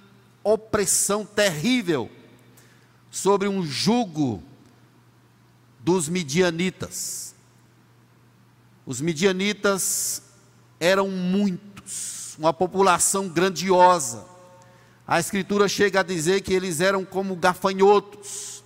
opressão 0.43 1.27
terrível 1.27 2.11
sobre 3.11 3.47
um 3.47 3.63
jugo 3.63 4.43
dos 5.81 6.09
midianitas. 6.09 7.35
Os 8.87 9.03
midianitas 9.03 10.23
eram 10.79 11.09
muitos, 11.09 12.37
uma 12.39 12.53
população 12.53 13.29
grandiosa. 13.29 14.25
A 15.07 15.21
Escritura 15.21 15.69
chega 15.69 16.01
a 16.01 16.03
dizer 16.03 16.43
que 16.43 16.53
eles 16.53 16.81
eram 16.81 17.05
como 17.05 17.37
gafanhotos. 17.37 18.65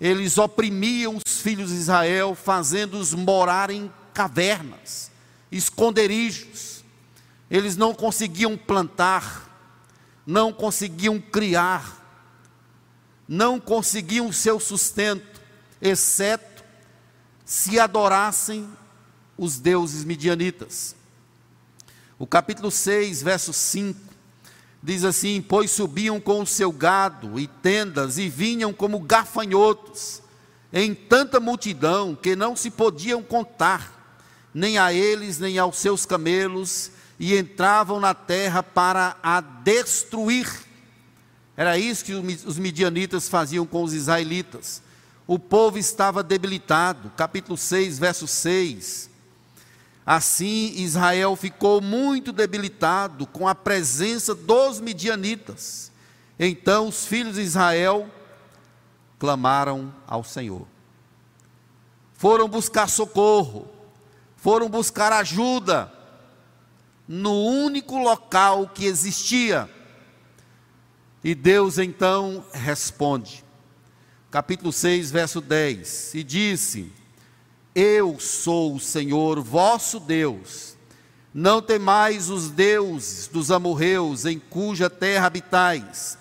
Eles 0.00 0.38
oprimiam 0.38 1.16
os 1.16 1.40
filhos 1.40 1.70
de 1.70 1.76
Israel, 1.76 2.34
fazendo-os 2.34 3.14
morar 3.14 3.70
em 3.70 3.90
cavernas, 4.12 5.10
esconderijos. 5.50 6.84
Eles 7.50 7.76
não 7.76 7.94
conseguiam 7.94 8.56
plantar, 8.56 9.48
não 10.26 10.52
conseguiam 10.52 11.20
criar, 11.20 11.96
não 13.26 13.58
conseguiam 13.58 14.32
seu 14.32 14.60
sustento, 14.60 15.40
exceto 15.80 16.64
se 17.44 17.80
adorassem 17.80 18.68
os 19.36 19.58
deuses 19.58 20.04
midianitas. 20.04 20.97
O 22.18 22.26
capítulo 22.26 22.68
6, 22.68 23.22
verso 23.22 23.52
5, 23.52 23.96
diz 24.82 25.04
assim: 25.04 25.40
Pois 25.40 25.70
subiam 25.70 26.20
com 26.20 26.42
o 26.42 26.46
seu 26.46 26.72
gado 26.72 27.38
e 27.38 27.46
tendas 27.46 28.18
e 28.18 28.28
vinham 28.28 28.72
como 28.72 28.98
gafanhotos, 28.98 30.20
em 30.72 30.94
tanta 30.94 31.38
multidão 31.38 32.16
que 32.16 32.34
não 32.34 32.56
se 32.56 32.70
podiam 32.70 33.22
contar, 33.22 34.18
nem 34.52 34.78
a 34.78 34.92
eles, 34.92 35.38
nem 35.38 35.58
aos 35.58 35.78
seus 35.78 36.04
camelos, 36.04 36.90
e 37.20 37.36
entravam 37.36 38.00
na 38.00 38.14
terra 38.14 38.64
para 38.64 39.16
a 39.22 39.40
destruir. 39.40 40.48
Era 41.56 41.78
isso 41.78 42.04
que 42.04 42.14
os 42.14 42.58
midianitas 42.58 43.28
faziam 43.28 43.64
com 43.64 43.84
os 43.84 43.92
israelitas. 43.92 44.82
O 45.24 45.38
povo 45.38 45.78
estava 45.78 46.22
debilitado. 46.22 47.12
Capítulo 47.16 47.56
6, 47.56 47.98
verso 47.98 48.26
6. 48.26 49.10
Assim 50.10 50.72
Israel 50.76 51.36
ficou 51.36 51.82
muito 51.82 52.32
debilitado 52.32 53.26
com 53.26 53.46
a 53.46 53.54
presença 53.54 54.34
dos 54.34 54.80
midianitas. 54.80 55.92
Então 56.38 56.88
os 56.88 57.04
filhos 57.04 57.34
de 57.34 57.42
Israel 57.42 58.10
clamaram 59.18 59.94
ao 60.06 60.24
Senhor. 60.24 60.66
Foram 62.14 62.48
buscar 62.48 62.88
socorro, 62.88 63.68
foram 64.34 64.70
buscar 64.70 65.12
ajuda 65.12 65.92
no 67.06 67.44
único 67.44 67.98
local 67.98 68.66
que 68.66 68.86
existia. 68.86 69.68
E 71.22 71.34
Deus 71.34 71.76
então 71.76 72.42
responde. 72.54 73.44
Capítulo 74.30 74.72
6, 74.72 75.10
verso 75.10 75.42
10. 75.42 76.14
E 76.14 76.24
disse: 76.24 76.90
eu 77.74 78.18
sou 78.18 78.74
o 78.74 78.80
Senhor 78.80 79.40
vosso 79.40 80.00
Deus. 80.00 80.76
Não 81.32 81.60
temais 81.60 82.30
os 82.30 82.50
deuses 82.50 83.28
dos 83.28 83.50
amorreus 83.50 84.24
em 84.24 84.38
cuja 84.38 84.90
terra 84.90 85.26
habitais. 85.26 86.18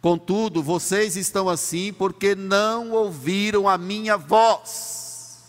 Contudo, 0.00 0.62
vocês 0.62 1.16
estão 1.16 1.48
assim 1.48 1.92
porque 1.92 2.34
não 2.34 2.90
ouviram 2.90 3.68
a 3.68 3.78
minha 3.78 4.16
voz. 4.16 5.44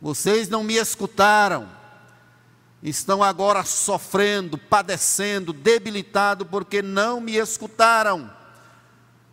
Vocês 0.00 0.48
não 0.48 0.62
me 0.62 0.74
escutaram. 0.74 1.68
Estão 2.82 3.22
agora 3.22 3.64
sofrendo, 3.64 4.56
padecendo, 4.58 5.52
debilitado 5.52 6.44
porque 6.44 6.82
não 6.82 7.20
me 7.20 7.36
escutaram. 7.36 8.30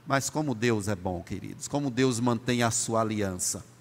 Mas 0.07 0.29
como 0.29 0.55
Deus 0.55 0.87
é 0.87 0.95
bom, 0.95 1.21
queridos, 1.21 1.67
como 1.67 1.91
Deus 1.91 2.19
mantém 2.19 2.63
a 2.63 2.71
sua 2.71 3.01
aliança 3.01 3.74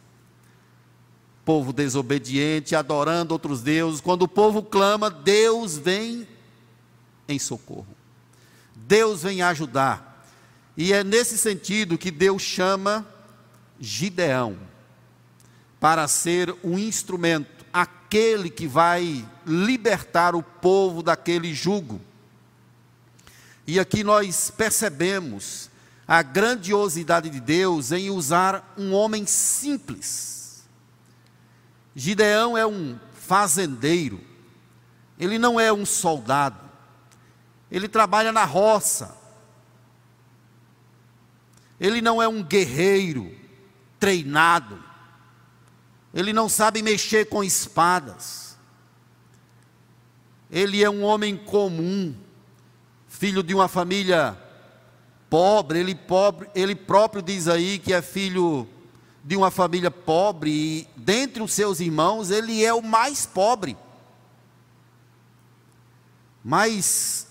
povo 1.45 1.73
desobediente, 1.73 2.75
adorando 2.75 3.35
outros 3.35 3.61
deuses. 3.61 4.01
Quando 4.01 4.23
o 4.23 4.29
povo 4.29 4.63
clama, 4.63 5.11
Deus 5.11 5.77
vem 5.77 6.27
em 7.29 7.39
socorro. 7.39 7.87
Deus 8.75 9.23
vem 9.23 9.43
ajudar. 9.43 10.27
E 10.77 10.93
é 10.93 11.05
nesse 11.05 11.39
sentido 11.39 11.99
que 11.99 12.11
Deus 12.11 12.43
chama 12.43 13.07
Gideão 13.79 14.57
para 15.79 16.09
ser 16.09 16.55
um 16.65 16.79
instrumento, 16.79 17.65
aquele 17.73 18.49
que 18.49 18.67
vai 18.67 19.25
libertar 19.47 20.35
o 20.35 20.43
povo 20.43 21.03
daquele 21.03 21.53
jugo. 21.53 22.01
E 23.67 23.79
aqui 23.79 24.03
nós 24.03 24.51
percebemos 24.51 25.71
a 26.07 26.23
grandiosidade 26.23 27.31
de 27.31 27.41
Deus 27.41 27.93
em 27.93 28.11
usar 28.11 28.75
um 28.77 28.93
homem 28.93 29.27
simples 29.27 30.44
Gideão 31.95 32.59
é 32.59 32.67
um 32.67 32.99
fazendeiro, 33.13 34.21
ele 35.19 35.39
não 35.39 35.59
é 35.59 35.73
um 35.73 35.87
soldado, 35.87 36.59
ele 37.71 37.89
trabalha 37.89 38.33
na 38.33 38.45
roça, 38.45 39.17
ele 41.79 42.01
não 42.01 42.21
é 42.21 42.27
um 42.27 42.43
guerreiro 42.43 43.33
treinado, 43.99 44.83
ele 46.13 46.33
não 46.33 46.49
sabe 46.49 46.83
mexer 46.83 47.27
com 47.27 47.45
espadas, 47.45 48.59
ele 50.51 50.83
é 50.83 50.91
um 50.91 51.03
homem 51.03 51.37
comum, 51.37 52.15
filho 53.09 53.43
de 53.43 53.55
uma 53.55 53.69
família 53.69 54.37
pobre, 55.31 55.79
ele, 55.79 55.95
pobre, 55.95 56.49
ele 56.55 56.75
próprio 56.75 57.23
diz 57.23 57.49
aí 57.49 57.79
que 57.79 57.93
é 57.93 58.03
filho 58.03 58.69
de 59.25 59.37
uma 59.37 59.51
família 59.51 59.91
pobre 59.91 60.51
e 60.51 60.89
dentre 60.95 61.43
os 61.43 61.53
seus 61.53 61.81
irmãos 61.81 62.31
ele 62.31 62.63
é 62.63 62.75
o 62.75 62.83
mais 62.83 63.25
pobre. 63.25 63.75
Mas 66.45 67.27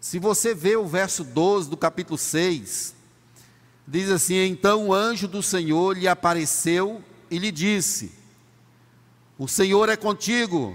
se 0.00 0.18
você 0.18 0.54
vê 0.54 0.76
o 0.76 0.86
verso 0.86 1.22
12 1.22 1.68
do 1.68 1.76
capítulo 1.76 2.16
6, 2.16 2.94
diz 3.86 4.10
assim: 4.10 4.46
Então 4.46 4.88
o 4.88 4.94
anjo 4.94 5.28
do 5.28 5.42
Senhor 5.42 5.98
lhe 5.98 6.08
apareceu 6.08 7.04
e 7.30 7.38
lhe 7.38 7.52
disse: 7.52 8.12
O 9.36 9.46
Senhor 9.46 9.90
é 9.90 9.96
contigo, 9.96 10.74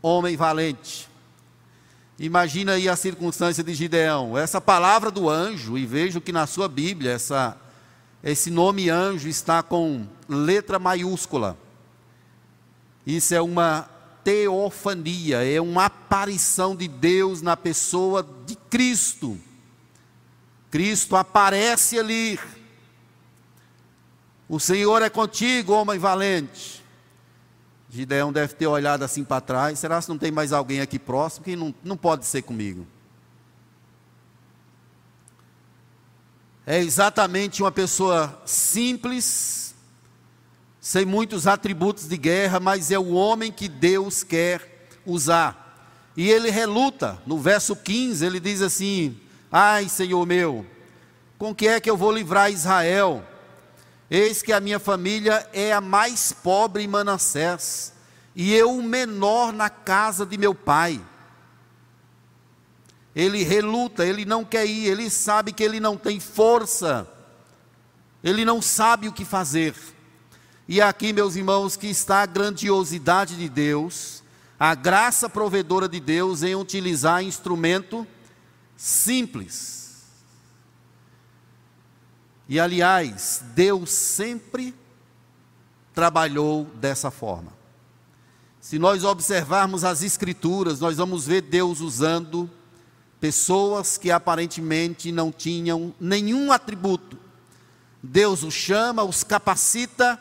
homem 0.00 0.34
valente. 0.34 1.10
Imagina 2.18 2.72
aí 2.72 2.88
a 2.88 2.96
circunstância 2.96 3.62
de 3.62 3.74
Gideão. 3.74 4.38
Essa 4.38 4.60
palavra 4.60 5.10
do 5.10 5.28
anjo, 5.28 5.76
e 5.76 5.84
vejo 5.84 6.20
que 6.20 6.32
na 6.32 6.46
sua 6.46 6.68
Bíblia 6.68 7.10
essa 7.10 7.60
esse 8.24 8.50
nome 8.50 8.88
anjo 8.88 9.28
está 9.28 9.62
com 9.62 10.06
letra 10.26 10.78
maiúscula. 10.78 11.58
Isso 13.06 13.34
é 13.34 13.40
uma 13.42 13.82
teofania, 14.24 15.44
é 15.44 15.60
uma 15.60 15.84
aparição 15.84 16.74
de 16.74 16.88
Deus 16.88 17.42
na 17.42 17.54
pessoa 17.54 18.26
de 18.46 18.56
Cristo. 18.56 19.38
Cristo 20.70 21.14
aparece 21.16 21.98
ali. 21.98 22.40
O 24.48 24.58
Senhor 24.58 25.02
é 25.02 25.10
contigo, 25.10 25.74
homem 25.74 25.98
valente. 25.98 26.82
Gideão 27.90 28.32
deve 28.32 28.54
ter 28.54 28.66
olhado 28.66 29.02
assim 29.02 29.22
para 29.22 29.42
trás. 29.42 29.78
Será 29.78 30.00
que 30.00 30.08
não 30.08 30.16
tem 30.16 30.32
mais 30.32 30.50
alguém 30.50 30.80
aqui 30.80 30.98
próximo 30.98 31.44
que 31.44 31.54
não, 31.54 31.74
não 31.84 31.96
pode 31.96 32.24
ser 32.24 32.40
comigo? 32.40 32.86
É 36.66 36.78
exatamente 36.80 37.62
uma 37.62 37.70
pessoa 37.70 38.42
simples, 38.46 39.74
sem 40.80 41.04
muitos 41.04 41.46
atributos 41.46 42.08
de 42.08 42.16
guerra, 42.16 42.58
mas 42.58 42.90
é 42.90 42.98
o 42.98 43.12
homem 43.12 43.52
que 43.52 43.68
Deus 43.68 44.22
quer 44.22 44.88
usar. 45.04 46.12
E 46.16 46.30
ele 46.30 46.50
reluta, 46.50 47.20
no 47.26 47.38
verso 47.38 47.76
15, 47.76 48.24
ele 48.24 48.40
diz 48.40 48.62
assim: 48.62 49.18
Ai, 49.52 49.88
Senhor 49.88 50.24
meu, 50.24 50.64
com 51.36 51.54
que 51.54 51.68
é 51.68 51.80
que 51.80 51.90
eu 51.90 51.96
vou 51.96 52.12
livrar 52.12 52.50
Israel? 52.50 53.22
Eis 54.10 54.42
que 54.42 54.52
a 54.52 54.60
minha 54.60 54.78
família 54.78 55.46
é 55.52 55.72
a 55.72 55.80
mais 55.80 56.32
pobre 56.32 56.82
em 56.82 56.88
Manassés, 56.88 57.92
e 58.34 58.54
eu 58.54 58.76
o 58.76 58.82
menor 58.82 59.52
na 59.52 59.68
casa 59.68 60.24
de 60.24 60.38
meu 60.38 60.54
pai 60.54 61.00
ele 63.14 63.44
reluta, 63.44 64.04
ele 64.04 64.24
não 64.24 64.44
quer 64.44 64.66
ir, 64.66 64.86
ele 64.86 65.08
sabe 65.08 65.52
que 65.52 65.62
ele 65.62 65.78
não 65.78 65.96
tem 65.96 66.18
força, 66.18 67.06
ele 68.22 68.44
não 68.44 68.60
sabe 68.60 69.08
o 69.08 69.12
que 69.12 69.24
fazer. 69.24 69.74
E 70.66 70.80
aqui, 70.80 71.12
meus 71.12 71.36
irmãos, 71.36 71.76
que 71.76 71.86
está 71.86 72.22
a 72.22 72.26
grandiosidade 72.26 73.36
de 73.36 73.48
Deus, 73.48 74.22
a 74.58 74.74
graça 74.74 75.28
provedora 75.28 75.88
de 75.88 76.00
Deus 76.00 76.42
em 76.42 76.54
utilizar 76.54 77.22
instrumento 77.22 78.06
simples. 78.76 80.04
E 82.48 82.58
aliás, 82.58 83.42
Deus 83.54 83.90
sempre 83.90 84.74
trabalhou 85.94 86.64
dessa 86.76 87.10
forma. 87.10 87.52
Se 88.60 88.78
nós 88.78 89.04
observarmos 89.04 89.84
as 89.84 90.02
Escrituras, 90.02 90.80
nós 90.80 90.96
vamos 90.96 91.26
ver 91.26 91.42
Deus 91.42 91.80
usando 91.80 92.50
pessoas 93.20 93.96
que 93.96 94.10
aparentemente 94.10 95.10
não 95.10 95.32
tinham 95.32 95.94
nenhum 96.00 96.52
atributo. 96.52 97.18
Deus 98.02 98.42
os 98.42 98.54
chama, 98.54 99.02
os 99.02 99.24
capacita, 99.24 100.20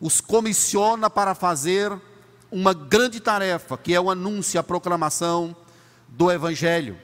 os 0.00 0.20
comissiona 0.20 1.10
para 1.10 1.34
fazer 1.34 1.92
uma 2.50 2.72
grande 2.72 3.20
tarefa, 3.20 3.76
que 3.76 3.92
é 3.92 4.00
o 4.00 4.10
anúncio, 4.10 4.60
a 4.60 4.62
proclamação 4.62 5.56
do 6.08 6.30
Evangelho. 6.30 6.98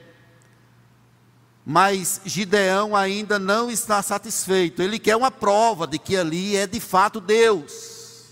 Mas 1.65 2.21
Gideão 2.25 2.95
ainda 2.95 3.39
não 3.39 3.71
está 3.71 4.01
satisfeito, 4.01 4.81
ele 4.81 4.99
quer 4.99 5.15
uma 5.15 5.31
prova 5.31 5.87
de 5.87 5.97
que 5.97 6.15
ali 6.15 6.55
é 6.55 6.67
de 6.67 6.79
fato 6.79 7.21
Deus 7.21 8.29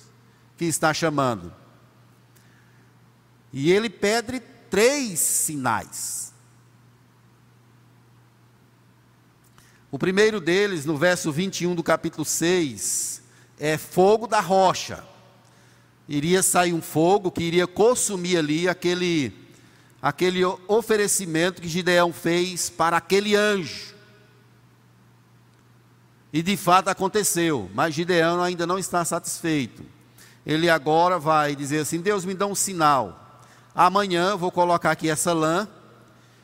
que 0.58 0.66
está 0.66 0.94
chamando. 0.94 1.54
E 3.54 3.72
ele 3.72 3.90
pede 3.90 4.42
três 4.72 5.20
sinais. 5.20 6.34
O 9.92 10.00
primeiro 10.00 10.40
deles, 10.40 10.86
no 10.86 10.98
verso 10.98 11.30
21 11.32 11.76
do 11.76 11.84
capítulo 11.84 12.24
6, 12.24 13.22
é 13.60 13.78
fogo 13.78 14.26
da 14.26 14.40
rocha. 14.40 15.04
Iria 16.08 16.42
sair 16.42 16.74
um 16.74 16.82
fogo 16.82 17.30
que 17.30 17.44
iria 17.44 17.68
consumir 17.68 18.38
ali 18.38 18.70
aquele, 18.70 19.34
aquele 20.02 20.44
oferecimento 20.46 21.62
que 21.62 21.68
Gideão 21.68 22.14
fez 22.14 22.70
para 22.70 22.96
aquele 22.96 23.36
anjo. 23.36 23.94
E 26.32 26.42
de 26.42 26.56
fato 26.56 26.88
aconteceu, 26.88 27.70
mas 27.74 27.94
Gideão 27.94 28.42
ainda 28.42 28.66
não 28.66 28.80
está 28.80 29.04
satisfeito. 29.04 29.84
Ele 30.46 30.70
agora 30.70 31.20
vai 31.20 31.58
dizer 31.58 31.80
assim: 31.80 32.00
Deus 32.00 32.24
me 32.24 32.34
dá 32.34 32.48
um 32.48 32.56
sinal. 32.56 33.21
Amanhã 33.74 34.36
vou 34.36 34.52
colocar 34.52 34.92
aqui 34.92 35.10
essa 35.10 35.34
lã, 35.34 35.68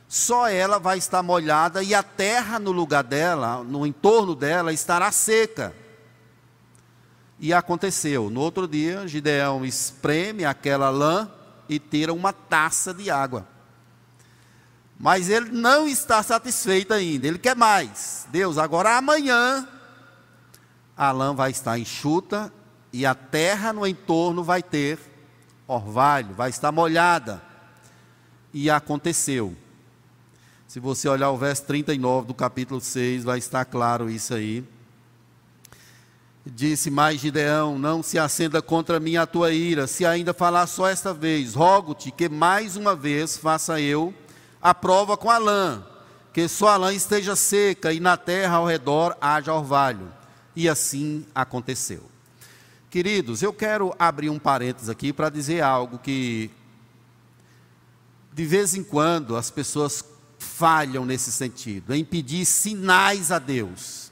só 0.07 0.47
ela 0.47 0.79
vai 0.79 0.97
estar 0.97 1.21
molhada 1.21 1.83
e 1.83 1.93
a 1.93 2.01
terra 2.01 2.57
no 2.57 2.71
lugar 2.71 3.03
dela, 3.03 3.63
no 3.63 3.85
entorno 3.85 4.33
dela, 4.33 4.71
estará 4.71 5.11
seca. 5.11 5.75
E 7.39 7.53
aconteceu. 7.53 8.29
No 8.29 8.39
outro 8.39 8.67
dia, 8.67 9.07
Gideão 9.07 9.65
espreme 9.65 10.45
aquela 10.45 10.89
lã 10.89 11.29
e 11.67 11.77
tira 11.77 12.13
uma 12.13 12.31
taça 12.31 12.93
de 12.93 13.11
água. 13.11 13.45
Mas 14.97 15.29
ele 15.29 15.51
não 15.51 15.87
está 15.87 16.23
satisfeito 16.23 16.93
ainda, 16.93 17.27
ele 17.27 17.37
quer 17.37 17.55
mais. 17.55 18.25
Deus, 18.31 18.57
agora 18.57 18.97
amanhã 18.97 19.67
a 20.95 21.11
lã 21.11 21.35
vai 21.35 21.51
estar 21.51 21.77
enxuta 21.77 22.51
e 22.91 23.05
a 23.05 23.13
terra 23.13 23.71
no 23.71 23.85
entorno 23.85 24.43
vai 24.43 24.63
ter 24.63 25.16
orvalho, 25.67 26.33
vai 26.33 26.49
estar 26.49 26.71
molhada. 26.71 27.41
E 28.53 28.69
aconteceu. 28.69 29.55
Se 30.67 30.79
você 30.79 31.07
olhar 31.07 31.31
o 31.31 31.37
verso 31.37 31.63
39 31.63 32.27
do 32.27 32.33
capítulo 32.33 32.81
6, 32.81 33.23
vai 33.23 33.37
estar 33.37 33.65
claro 33.65 34.09
isso 34.09 34.33
aí. 34.33 34.63
Disse 36.45 36.89
mais 36.89 37.19
Gideão: 37.19 37.77
Não 37.77 38.01
se 38.01 38.17
acenda 38.17 38.61
contra 38.61 38.99
mim 38.99 39.17
a 39.17 39.25
tua 39.25 39.51
ira, 39.51 39.85
se 39.85 40.05
ainda 40.05 40.33
falar 40.33 40.65
só 40.67 40.87
esta 40.87 41.13
vez, 41.13 41.53
rogo-te 41.53 42.11
que 42.11 42.29
mais 42.29 42.75
uma 42.75 42.95
vez 42.95 43.37
faça 43.37 43.79
eu 43.81 44.13
a 44.61 44.73
prova 44.73 45.15
com 45.17 45.29
a 45.29 45.37
lã, 45.37 45.85
que 46.33 46.47
só 46.47 46.69
a 46.69 46.77
lã 46.77 46.93
esteja 46.93 47.35
seca 47.35 47.93
e 47.93 47.99
na 47.99 48.17
terra 48.17 48.57
ao 48.57 48.65
redor 48.65 49.15
haja 49.21 49.53
orvalho. 49.53 50.11
E 50.55 50.67
assim 50.67 51.25
aconteceu. 51.35 52.16
Queridos, 52.89 53.41
eu 53.41 53.51
quero 53.51 53.93
abrir 53.99 54.29
um 54.29 54.39
parênteses 54.39 54.89
aqui 54.89 55.11
para 55.11 55.29
dizer 55.29 55.61
algo 55.61 55.99
que, 55.99 56.49
de 58.33 58.45
vez 58.45 58.73
em 58.73 58.83
quando, 58.83 59.35
as 59.35 59.51
pessoas 59.51 60.03
falham 60.39 61.05
nesse 61.05 61.31
sentido, 61.31 61.93
em 61.93 62.05
pedir 62.05 62.45
sinais 62.45 63.29
a 63.29 63.39
Deus. 63.39 64.09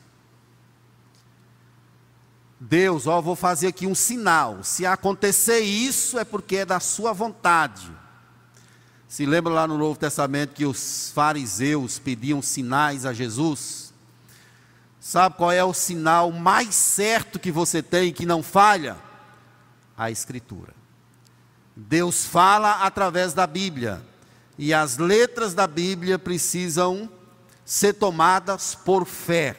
Deus, 2.60 3.08
ó, 3.08 3.22
vou 3.22 3.36
fazer 3.36 3.68
aqui 3.68 3.88
um 3.88 3.96
sinal. 3.96 4.64
Se 4.64 4.86
acontecer 4.86 5.60
isso, 5.60 6.20
é 6.20 6.26
porque 6.26 6.58
é 6.58 6.66
da 6.66 6.80
sua 6.80 7.14
vontade. 7.14 7.90
Se 9.08 9.26
lembra 9.26 9.54
lá 9.54 9.68
no 9.68 9.78
Novo 9.78 9.98
Testamento 9.98 10.54
que 10.54 10.66
os 10.66 11.12
fariseus 11.12 11.98
pediam 11.98 12.42
sinais 12.42 13.06
a 13.06 13.14
Jesus? 13.14 13.85
Sabe 15.08 15.36
qual 15.36 15.52
é 15.52 15.64
o 15.64 15.72
sinal 15.72 16.32
mais 16.32 16.74
certo 16.74 17.38
que 17.38 17.52
você 17.52 17.84
tem 17.84 18.12
que 18.12 18.26
não 18.26 18.42
falha? 18.42 18.98
A 19.96 20.10
Escritura. 20.10 20.74
Deus 21.76 22.26
fala 22.26 22.84
através 22.84 23.32
da 23.32 23.46
Bíblia. 23.46 24.02
E 24.58 24.74
as 24.74 24.98
letras 24.98 25.54
da 25.54 25.68
Bíblia 25.68 26.18
precisam 26.18 27.08
ser 27.64 27.94
tomadas 27.94 28.74
por 28.74 29.06
fé. 29.06 29.56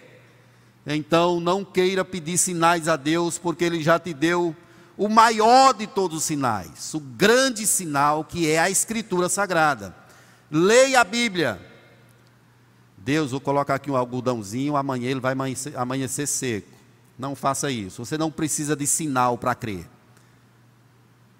Então 0.84 1.38
não 1.38 1.64
queira 1.64 2.04
pedir 2.04 2.38
sinais 2.38 2.88
a 2.88 2.96
Deus, 2.96 3.38
porque 3.38 3.62
Ele 3.62 3.80
já 3.80 4.00
te 4.00 4.12
deu 4.12 4.54
o 4.96 5.08
maior 5.08 5.74
de 5.74 5.86
todos 5.86 6.18
os 6.18 6.24
sinais, 6.24 6.92
o 6.92 6.98
grande 6.98 7.68
sinal 7.68 8.24
que 8.24 8.50
é 8.50 8.58
a 8.58 8.68
Escritura 8.68 9.28
Sagrada. 9.28 9.94
Leia 10.50 11.02
a 11.02 11.04
Bíblia, 11.04 11.64
Deus, 13.06 13.30
vou 13.30 13.40
colocar 13.40 13.76
aqui 13.76 13.88
um 13.88 13.94
algodãozinho, 13.94 14.74
amanhã 14.74 15.08
ele 15.08 15.20
vai 15.20 15.30
amanhecer, 15.30 15.78
amanhecer 15.78 16.26
seco. 16.26 16.66
Não 17.16 17.36
faça 17.36 17.70
isso. 17.70 18.04
Você 18.04 18.18
não 18.18 18.32
precisa 18.32 18.74
de 18.74 18.84
sinal 18.84 19.38
para 19.38 19.54
crer. 19.54 19.88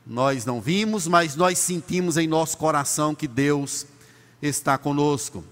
Nós 0.06 0.46
não 0.46 0.60
vimos, 0.60 1.08
mas 1.08 1.34
nós 1.34 1.58
sentimos 1.58 2.16
em 2.16 2.28
nosso 2.28 2.56
coração 2.56 3.16
que 3.16 3.26
Deus 3.26 3.84
está 4.40 4.78
conosco. 4.78 5.42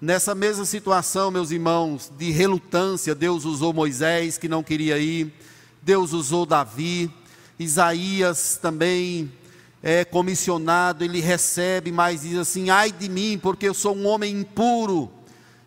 Nessa 0.00 0.32
mesma 0.32 0.64
situação, 0.64 1.32
meus 1.32 1.50
irmãos, 1.50 2.08
de 2.16 2.30
relutância, 2.30 3.12
Deus 3.12 3.44
usou 3.44 3.72
Moisés, 3.72 4.38
que 4.38 4.46
não 4.46 4.62
queria 4.62 4.96
ir, 4.96 5.34
Deus 5.82 6.12
usou 6.12 6.46
Davi, 6.46 7.10
Isaías 7.58 8.60
também 8.62 9.28
é 9.82 10.04
comissionado, 10.04 11.02
ele 11.02 11.20
recebe, 11.20 11.90
mas 11.90 12.20
diz 12.20 12.38
assim: 12.38 12.70
ai 12.70 12.92
de 12.92 13.08
mim, 13.08 13.40
porque 13.42 13.68
eu 13.68 13.74
sou 13.74 13.96
um 13.96 14.06
homem 14.06 14.38
impuro 14.38 15.10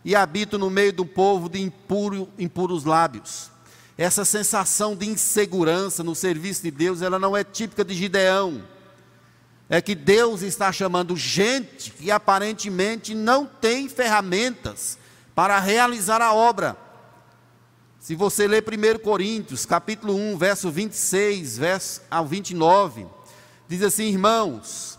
e 0.04 0.16
habito 0.16 0.58
no 0.58 0.70
meio 0.70 0.94
do 0.94 1.06
povo 1.06 1.50
de 1.50 1.62
impuro, 1.62 2.30
impuros 2.38 2.84
lábios. 2.84 3.52
Essa 3.98 4.24
sensação 4.24 4.96
de 4.96 5.08
insegurança 5.08 6.04
no 6.04 6.14
serviço 6.14 6.62
de 6.64 6.72
Deus, 6.72 7.02
ela 7.02 7.18
não 7.18 7.36
é 7.36 7.44
típica 7.44 7.84
de 7.84 7.96
Gideão. 7.96 8.64
É 9.70 9.82
que 9.82 9.96
Deus 9.96 10.44
está 10.44 10.72
chamando 10.72 11.18
gente 11.18 11.92
que 11.92 12.12
aparentemente 12.12 13.14
não 13.14 13.46
tem 13.46 13.90
ferramentas 13.90 14.98
para 15.36 15.60
realizar 15.60 16.22
a 16.22 16.34
obra. 16.34 16.78
Se 18.00 18.16
você 18.16 18.48
ler 18.48 18.64
1 18.64 19.00
Coríntios, 19.00 19.66
capítulo 19.66 20.16
1, 20.16 20.38
verso 20.38 20.72
26, 20.72 21.58
verso 21.58 22.02
ao 22.10 22.26
29, 22.26 23.06
diz 23.68 23.82
assim: 23.82 24.06
Irmãos, 24.06 24.98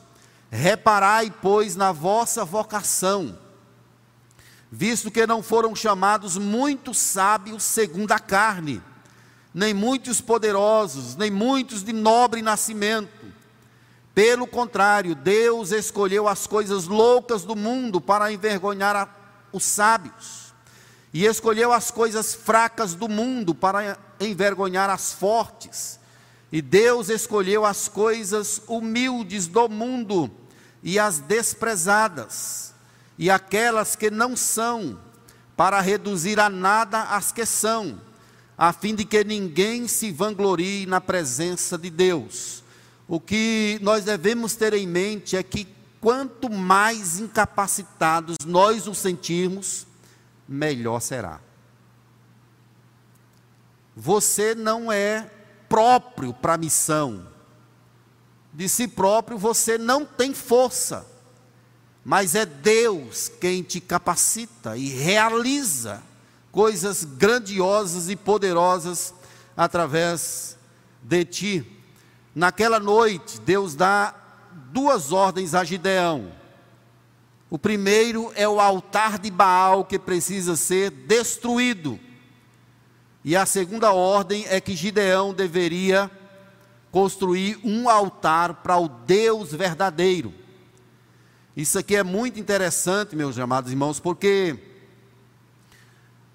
reparai, 0.51 1.33
pois, 1.41 1.75
na 1.75 1.93
vossa 1.93 2.45
vocação 2.45 3.39
visto 4.71 5.11
que 5.11 5.27
não 5.27 5.43
foram 5.43 5.75
chamados 5.75 6.37
muitos 6.37 6.99
sábios 6.99 7.63
segundo 7.63 8.13
a 8.13 8.19
carne, 8.19 8.83
nem 9.53 9.73
muitos 9.73 10.21
poderosos, 10.21 11.17
nem 11.17 11.31
muitos 11.31 11.83
de 11.83 11.93
nobre 11.93 12.43
nascimento. 12.43 13.27
Pelo 14.15 14.47
contrário, 14.47 15.15
Deus 15.15 15.71
escolheu 15.73 16.29
as 16.29 16.47
coisas 16.47 16.87
loucas 16.87 17.45
do 17.45 17.57
mundo 17.57 18.01
para 18.01 18.33
envergonhar 18.33 18.95
a, 18.95 19.09
os 19.53 19.65
sábios, 19.65 20.53
e 21.15 21.25
escolheu 21.25 21.73
as 21.73 21.91
coisas 21.91 22.35
fracas 22.35 22.95
do 22.95 23.09
mundo 23.09 23.55
para 23.55 23.99
envergonhar 24.21 24.91
as 24.91 25.13
fortes. 25.13 25.99
E 26.53 26.61
Deus 26.61 27.09
escolheu 27.09 27.65
as 27.65 27.89
coisas 27.89 28.61
humildes 28.67 29.47
do 29.47 29.69
mundo 29.69 30.31
e 30.83 30.99
as 30.99 31.19
desprezadas 31.21 32.75
e 33.19 33.29
aquelas 33.31 33.97
que 33.97 34.11
não 34.11 34.37
são, 34.37 34.99
para 35.57 35.81
reduzir 35.81 36.39
a 36.39 36.49
nada 36.49 37.03
as 37.03 37.33
que 37.33 37.45
são, 37.45 38.01
a 38.57 38.73
fim 38.73 38.95
de 38.95 39.05
que 39.05 39.25
ninguém 39.25 39.89
se 39.89 40.13
vanglorie 40.13 40.87
na 40.87 41.01
presença 41.01 41.77
de 41.77 41.91
Deus. 41.91 42.63
O 43.09 43.19
que 43.19 43.79
nós 43.83 44.05
devemos 44.05 44.55
ter 44.55 44.73
em 44.73 44.87
mente 44.87 45.37
é 45.37 45.43
que 45.43 45.67
quanto 46.01 46.49
mais 46.49 47.19
incapacitados 47.19 48.37
nós 48.47 48.87
nos 48.87 48.99
sentirmos, 48.99 49.85
melhor 50.49 51.01
será. 51.01 51.41
Você 53.97 54.55
não 54.55 54.93
é 54.93 55.29
próprio 55.69 56.33
para 56.33 56.55
a 56.55 56.59
missão. 56.59 57.27
De 58.53 58.69
si 58.69 58.87
próprio 58.87 59.37
você 59.37 59.77
não 59.77 60.05
tem 60.05 60.33
força 60.33 61.05
mas 62.09 62.35
é 62.35 62.47
Deus 62.47 63.31
quem 63.39 63.63
te 63.63 63.83
capacita 63.83 64.79
e 64.79 64.89
realiza 64.89 66.03
coisas 66.51 67.05
grandiosas 67.05 68.09
e 68.09 68.17
poderosas 68.17 69.13
através 69.55 70.57
de 71.03 71.23
ti. 71.27 71.67
Naquela 72.35 72.81
noite, 72.81 73.39
Deus 73.43 73.75
dá 73.75 74.15
duas 74.73 75.13
ordens 75.13 75.55
a 75.55 75.63
Gideão. 75.65 76.33
O 77.51 77.59
primeiro 77.59 78.33
é 78.35 78.49
o 78.49 78.59
altar 78.59 79.19
de 79.19 79.31
Baal 79.31 79.85
que 79.85 79.99
precisa 79.99 80.57
ser 80.57 80.91
destruído. 80.91 82.01
E 83.23 83.37
a 83.37 83.45
segunda 83.45 83.93
ordem 83.93 84.47
é 84.49 84.63
que 84.63 84.75
Gideão 84.75 85.35
deveria 85.35 86.11
construir 86.91 87.61
um 87.63 87.87
altar 87.87 88.55
para 88.63 88.79
o 88.79 88.89
Deus 88.89 89.53
verdadeiro. 89.53 90.38
Isso 91.59 91.77
aqui 91.77 91.97
é 91.97 92.05
muito 92.05 92.39
interessante, 92.39 93.17
meus 93.17 93.37
amados 93.37 93.73
irmãos, 93.73 93.99
porque 93.99 94.57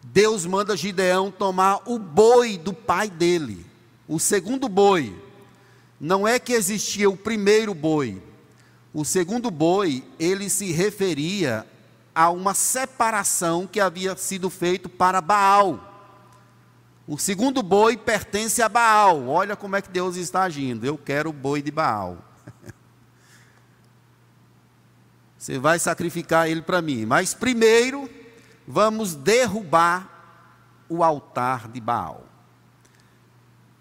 Deus 0.03 0.45
manda 0.45 0.75
Gideão 0.75 1.31
tomar 1.31 1.79
o 1.85 1.97
boi 1.97 2.57
do 2.57 2.73
pai 2.73 3.09
dele, 3.09 3.65
o 4.05 4.19
segundo 4.19 4.67
boi. 4.67 5.17
Não 5.97 6.27
é 6.27 6.37
que 6.39 6.51
existia 6.51 7.09
o 7.09 7.15
primeiro 7.15 7.73
boi. 7.73 8.21
O 8.93 9.05
segundo 9.05 9.49
boi, 9.49 10.03
ele 10.19 10.49
se 10.49 10.73
referia 10.73 11.65
a 12.13 12.29
uma 12.29 12.53
separação 12.53 13.65
que 13.65 13.79
havia 13.79 14.17
sido 14.17 14.49
feito 14.49 14.89
para 14.89 15.21
Baal. 15.21 16.19
O 17.07 17.17
segundo 17.17 17.63
boi 17.63 17.95
pertence 17.95 18.61
a 18.61 18.67
Baal. 18.67 19.29
Olha 19.29 19.55
como 19.55 19.77
é 19.77 19.81
que 19.81 19.89
Deus 19.89 20.17
está 20.17 20.43
agindo. 20.43 20.85
Eu 20.85 20.97
quero 20.97 21.29
o 21.29 21.33
boi 21.33 21.61
de 21.61 21.71
Baal. 21.71 22.32
Você 25.43 25.59
vai 25.59 25.77
sacrificar 25.77 26.49
ele 26.49 26.61
para 26.61 26.81
mim. 26.81 27.05
Mas 27.05 27.33
primeiro, 27.33 28.09
vamos 28.65 29.13
derrubar 29.13 30.85
o 30.87 31.03
altar 31.03 31.67
de 31.67 31.81
Baal. 31.81 32.25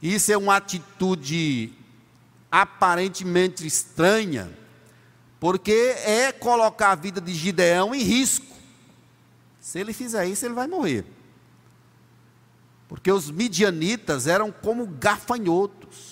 Isso 0.02 0.32
é 0.32 0.36
uma 0.36 0.56
atitude 0.56 1.72
aparentemente 2.50 3.64
estranha, 3.64 4.50
porque 5.38 5.94
é 6.04 6.32
colocar 6.32 6.90
a 6.90 6.96
vida 6.96 7.20
de 7.20 7.32
Gideão 7.32 7.94
em 7.94 8.02
risco. 8.02 8.56
Se 9.60 9.78
ele 9.78 9.92
fizer 9.92 10.26
isso, 10.26 10.44
ele 10.44 10.54
vai 10.54 10.66
morrer. 10.66 11.04
Porque 12.88 13.12
os 13.12 13.30
midianitas 13.30 14.26
eram 14.26 14.50
como 14.50 14.84
gafanhotos. 14.84 16.11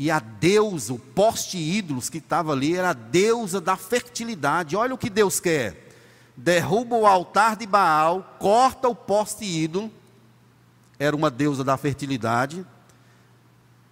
E 0.00 0.12
a 0.12 0.20
deusa, 0.20 0.94
o 0.94 0.98
poste 0.98 1.58
ídolos 1.58 2.08
que 2.08 2.18
estava 2.18 2.52
ali, 2.52 2.76
era 2.76 2.90
a 2.90 2.92
deusa 2.92 3.60
da 3.60 3.76
fertilidade. 3.76 4.76
Olha 4.76 4.94
o 4.94 4.98
que 4.98 5.10
Deus 5.10 5.40
quer. 5.40 5.88
Derruba 6.36 6.94
o 6.94 7.04
altar 7.04 7.56
de 7.56 7.66
Baal, 7.66 8.36
corta 8.38 8.88
o 8.88 8.94
poste 8.94 9.44
ídolo. 9.44 9.90
Era 11.00 11.16
uma 11.16 11.28
deusa 11.28 11.64
da 11.64 11.76
fertilidade, 11.76 12.64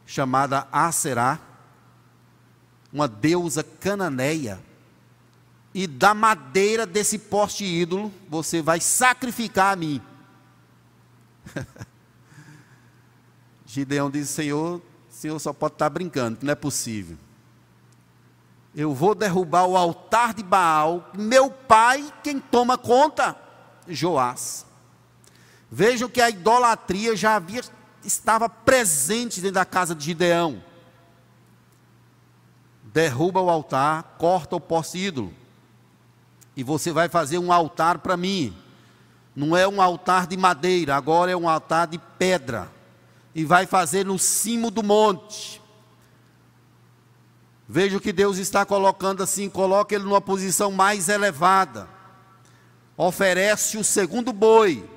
chamada 0.07 0.69
Aserá, 0.71 1.41
uma 2.93 3.09
deusa 3.09 3.65
cananeia. 3.65 4.61
E 5.75 5.89
da 5.89 6.15
madeira 6.15 6.87
desse 6.87 7.19
poste 7.19 7.65
ídolo, 7.65 8.13
você 8.29 8.63
vai 8.63 8.81
sacrificar 8.81 9.73
a 9.73 9.77
mim. 9.77 10.01
Gideão 13.67 14.09
disse: 14.09 14.33
Senhor, 14.33 14.81
Senhor 15.17 15.39
só 15.39 15.51
pode 15.51 15.77
estar 15.77 15.89
brincando, 15.89 16.37
que 16.37 16.45
não 16.45 16.53
é 16.53 16.55
possível. 16.55 17.17
Eu 18.75 18.93
vou 18.93 19.15
derrubar 19.15 19.65
o 19.65 19.75
altar 19.75 20.35
de 20.35 20.43
Baal, 20.43 21.11
meu 21.17 21.51
pai, 21.51 22.13
quem 22.23 22.39
toma 22.39 22.77
conta? 22.77 23.35
Joás. 23.89 24.67
Vejam 25.71 26.07
que 26.07 26.21
a 26.21 26.29
idolatria 26.29 27.17
já 27.17 27.37
havia, 27.37 27.63
estava 28.05 28.47
presente 28.47 29.41
dentro 29.41 29.55
da 29.55 29.65
casa 29.65 29.95
de 29.95 30.05
Gideão. 30.05 30.63
Derruba 32.85 33.41
o 33.41 33.49
altar, 33.49 34.17
corta 34.19 34.55
o 34.57 34.61
poste 34.61 34.99
ídolo. 34.99 35.33
E 36.55 36.63
você 36.63 36.93
vai 36.93 37.09
fazer 37.09 37.39
um 37.39 37.51
altar 37.51 38.01
para 38.01 38.19
mim. 38.19 38.55
Não 39.35 39.57
é 39.57 39.67
um 39.67 39.81
altar 39.81 40.27
de 40.27 40.37
madeira, 40.37 40.95
agora 40.95 41.31
é 41.31 41.37
um 41.37 41.49
altar 41.49 41.87
de 41.87 41.99
pedra. 42.19 42.76
E 43.37 43.45
vai 43.45 43.67
fazer 43.67 44.07
no 44.07 44.19
cimo 44.19 44.71
do 44.71 44.83
monte. 44.83 45.63
Veja 47.69 47.99
o 47.99 48.01
que 48.01 48.13
Deus 48.13 48.39
está 48.39 48.65
colocando 48.65 49.23
assim, 49.23 49.49
coloca 49.51 49.95
ele 49.95 50.05
numa 50.05 50.21
posição 50.21 50.73
mais 50.73 51.09
elevada. 51.11 51.89
Oferece 52.97 53.77
o 53.77 53.85
segundo 53.85 54.33
boi 54.33 54.89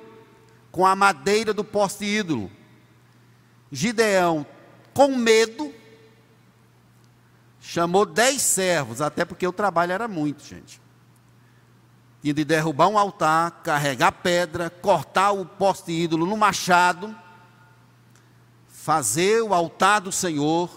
com 0.72 0.86
a 0.86 0.96
madeira 0.96 1.52
do 1.52 1.62
poste 1.62 2.06
ídolo. 2.06 2.50
Gideão, 3.70 4.46
com 4.94 5.14
medo, 5.14 5.72
chamou 7.60 8.06
dez 8.06 8.40
servos, 8.40 9.02
até 9.02 9.24
porque 9.24 9.46
o 9.46 9.52
trabalho 9.52 9.92
era 9.92 10.08
muito, 10.08 10.42
gente 10.42 10.80
tinha 12.22 12.34
de 12.34 12.44
derrubar 12.44 12.88
um 12.88 12.98
altar, 12.98 13.62
carregar 13.62 14.12
pedra, 14.12 14.68
cortar 14.68 15.30
o 15.32 15.46
poste 15.46 15.90
ídolo 15.90 16.26
no 16.26 16.36
machado, 16.36 17.16
fazer 18.82 19.42
o 19.42 19.52
altar 19.52 20.00
do 20.00 20.10
Senhor. 20.10 20.70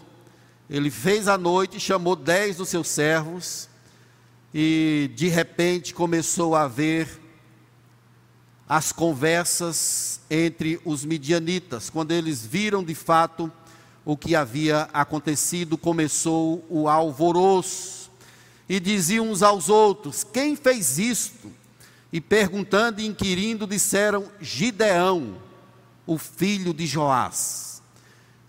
Ele 0.69 0.91
fez 0.91 1.29
à 1.29 1.37
noite, 1.37 1.79
chamou 1.79 2.17
dez 2.17 2.57
dos 2.57 2.67
seus 2.67 2.89
servos, 2.89 3.69
e 4.53 5.09
de 5.15 5.29
repente 5.29 5.93
começou 5.93 6.53
a 6.53 6.63
haver 6.63 7.07
as 8.67 8.91
conversas 8.91 10.19
entre 10.29 10.81
os 10.83 11.05
midianitas. 11.05 11.89
Quando 11.89 12.11
eles 12.11 12.45
viram 12.45 12.83
de 12.83 12.93
fato 12.93 13.49
o 14.03 14.17
que 14.17 14.35
havia 14.35 14.89
acontecido, 14.93 15.77
começou 15.77 16.65
o 16.69 16.89
alvoroço 16.89 18.11
e 18.67 18.81
diziam 18.81 19.31
uns 19.31 19.41
aos 19.41 19.69
outros: 19.69 20.25
Quem 20.25 20.57
fez 20.57 20.99
isto? 20.99 21.49
E 22.11 22.19
perguntando 22.19 22.99
e 22.99 23.05
inquirindo, 23.05 23.65
disseram: 23.65 24.29
Gideão, 24.41 25.37
o 26.05 26.17
filho 26.17 26.73
de 26.73 26.85
Joás. 26.85 27.72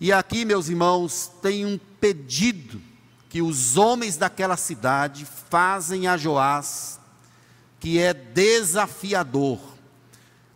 E 0.01 0.13
aqui, 0.13 0.45
meus 0.45 0.69
irmãos, 0.69 1.31
tem 1.41 1.65
um 1.65 1.79
pedido 2.01 2.81
que 3.29 3.41
os 3.41 3.77
homens 3.77 4.17
daquela 4.17 4.57
cidade 4.57 5.27
fazem 5.51 6.07
a 6.07 6.17
Joás, 6.17 7.01
que 7.81 7.99
é 7.99 8.13
desafiador. 8.13 9.59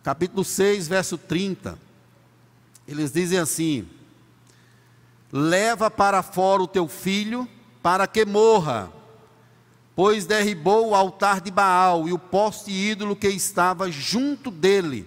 Capítulo 0.03 0.43
6, 0.43 0.87
verso 0.87 1.17
30. 1.17 1.77
Eles 2.87 3.11
dizem 3.11 3.39
assim: 3.39 3.87
Leva 5.31 5.89
para 5.89 6.23
fora 6.23 6.61
o 6.61 6.67
teu 6.67 6.87
filho, 6.87 7.47
para 7.81 8.07
que 8.07 8.25
morra 8.25 8.91
pois 9.99 10.25
derribou 10.25 10.87
o 10.87 10.95
altar 10.95 11.41
de 11.41 11.51
Baal 11.51 12.07
e 12.07 12.13
o 12.13 12.17
poste 12.17 12.71
ídolo 12.71 13.17
que 13.17 13.27
estava 13.27 13.91
junto 13.91 14.49
dele. 14.49 15.05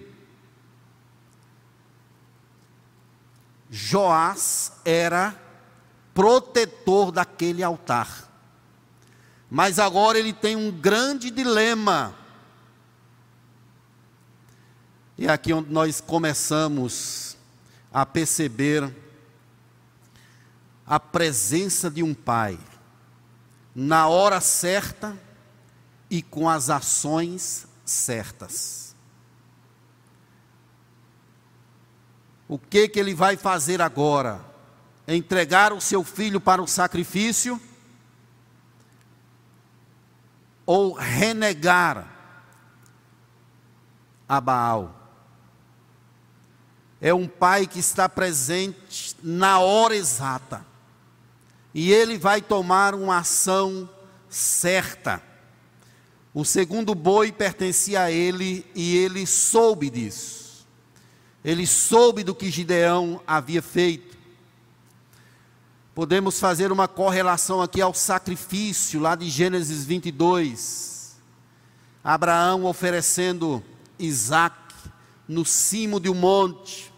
Joás 3.75 4.73
era 4.85 5.35
protetor 6.13 7.11
daquele 7.11 7.63
altar. 7.63 8.29
Mas 9.49 9.79
agora 9.79 10.19
ele 10.19 10.31
tem 10.31 10.55
um 10.55 10.69
grande 10.69 11.31
dilema. 11.31 12.13
E 15.17 15.25
é 15.25 15.31
aqui 15.31 15.51
onde 15.51 15.71
nós 15.71 15.99
começamos 15.99 17.35
a 17.91 18.05
perceber 18.05 18.95
a 20.85 20.99
presença 20.99 21.89
de 21.89 22.03
um 22.03 22.13
pai 22.13 22.59
na 23.73 24.07
hora 24.07 24.39
certa 24.39 25.17
e 26.11 26.21
com 26.21 26.47
as 26.47 26.69
ações 26.69 27.65
certas. 27.83 28.92
O 32.53 32.59
que 32.59 32.87
que 32.87 32.99
ele 32.99 33.15
vai 33.15 33.35
fazer 33.35 33.81
agora? 33.81 34.39
Entregar 35.07 35.73
o 35.73 35.81
seu 35.81 36.03
filho 36.03 36.39
para 36.39 36.61
o 36.61 36.67
sacrifício 36.67 37.59
ou 40.63 40.93
renegar 40.93 42.07
a 44.29 44.39
Baal? 44.39 44.95
É 47.01 47.11
um 47.11 47.27
pai 47.27 47.65
que 47.65 47.79
está 47.79 48.07
presente 48.07 49.17
na 49.23 49.57
hora 49.57 49.95
exata 49.95 50.63
e 51.73 51.91
ele 51.91 52.19
vai 52.19 52.39
tomar 52.39 52.93
uma 52.93 53.17
ação 53.17 53.89
certa. 54.29 55.23
O 56.31 56.45
segundo 56.45 56.93
boi 56.93 57.31
pertencia 57.31 58.03
a 58.03 58.11
ele 58.11 58.63
e 58.75 58.95
ele 58.95 59.25
soube 59.25 59.89
disso. 59.89 60.42
Ele 61.43 61.67
soube 61.67 62.23
do 62.23 62.33
que 62.33 62.49
Gideão 62.49 63.21
havia 63.27 63.61
feito. 63.61 64.17
Podemos 65.93 66.39
fazer 66.39 66.71
uma 66.71 66.87
correlação 66.87 67.61
aqui 67.61 67.81
ao 67.81 67.93
sacrifício 67.93 68.99
lá 68.99 69.15
de 69.15 69.29
Gênesis 69.29 69.85
22. 69.85 71.17
Abraão 72.03 72.65
oferecendo 72.65 73.63
Isaac 73.99 74.55
no 75.27 75.45
cimo 75.45 75.99
de 75.99 76.09
um 76.09 76.15
monte. 76.15 76.91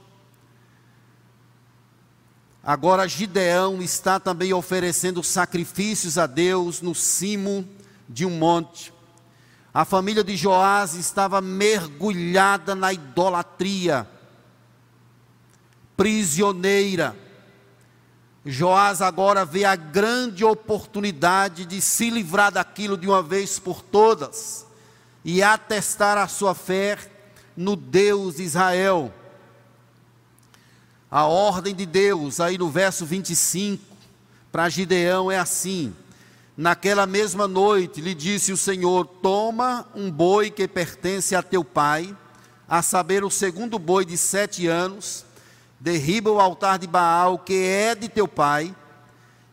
Agora 2.64 3.08
Gideão 3.08 3.82
está 3.82 4.20
também 4.20 4.54
oferecendo 4.54 5.22
sacrifícios 5.22 6.18
a 6.18 6.26
Deus 6.26 6.82
no 6.82 6.96
cimo 6.96 7.68
de 8.10 8.26
um 8.26 8.32
monte. 8.32 8.94
A 9.74 9.86
família 9.86 10.24
de 10.24 10.36
Joás 10.38 10.94
estava 10.96 11.42
mergulhada 11.42 12.74
na 12.74 12.94
idolatria, 12.94 14.10
prisioneira. 15.96 17.16
Joás 18.46 19.02
agora 19.02 19.44
vê 19.44 19.66
a 19.66 19.76
grande 19.76 20.46
oportunidade 20.46 21.66
de 21.66 21.82
se 21.82 22.10
livrar 22.10 22.52
daquilo 22.52 22.98
de 22.98 23.08
uma 23.08 23.24
vez 23.24 23.58
por 23.58 23.82
todas 23.82 24.66
e 25.24 25.42
atestar 25.42 26.18
a 26.18 26.28
sua 26.28 26.54
fé 26.54 26.98
no 27.58 27.76
Deus 27.76 28.36
de 28.36 28.44
Israel. 28.44 29.12
A 31.10 31.26
ordem 31.26 31.74
de 31.74 31.86
Deus, 31.86 32.40
aí 32.40 32.58
no 32.58 32.70
verso 32.70 33.06
25, 33.06 33.84
para 34.52 34.70
Gideão 34.70 35.32
é 35.32 35.40
assim: 35.40 35.96
Naquela 36.56 37.06
mesma 37.06 37.48
noite 37.48 38.00
lhe 38.00 38.14
disse 38.14 38.52
o 38.52 38.58
Senhor: 38.58 39.06
Toma 39.06 39.88
um 39.96 40.12
boi 40.12 40.52
que 40.52 40.68
pertence 40.68 41.36
a 41.36 41.42
teu 41.42 41.64
pai, 41.64 42.16
a 42.68 42.82
saber, 42.82 43.24
o 43.24 43.30
segundo 43.30 43.80
boi 43.80 44.06
de 44.06 44.18
sete 44.18 44.68
anos, 44.68 45.25
derriba 45.86 46.32
o 46.32 46.40
altar 46.40 46.80
de 46.80 46.88
Baal 46.88 47.38
que 47.38 47.54
é 47.54 47.94
de 47.94 48.10
teu 48.10 48.28
pai, 48.28 48.76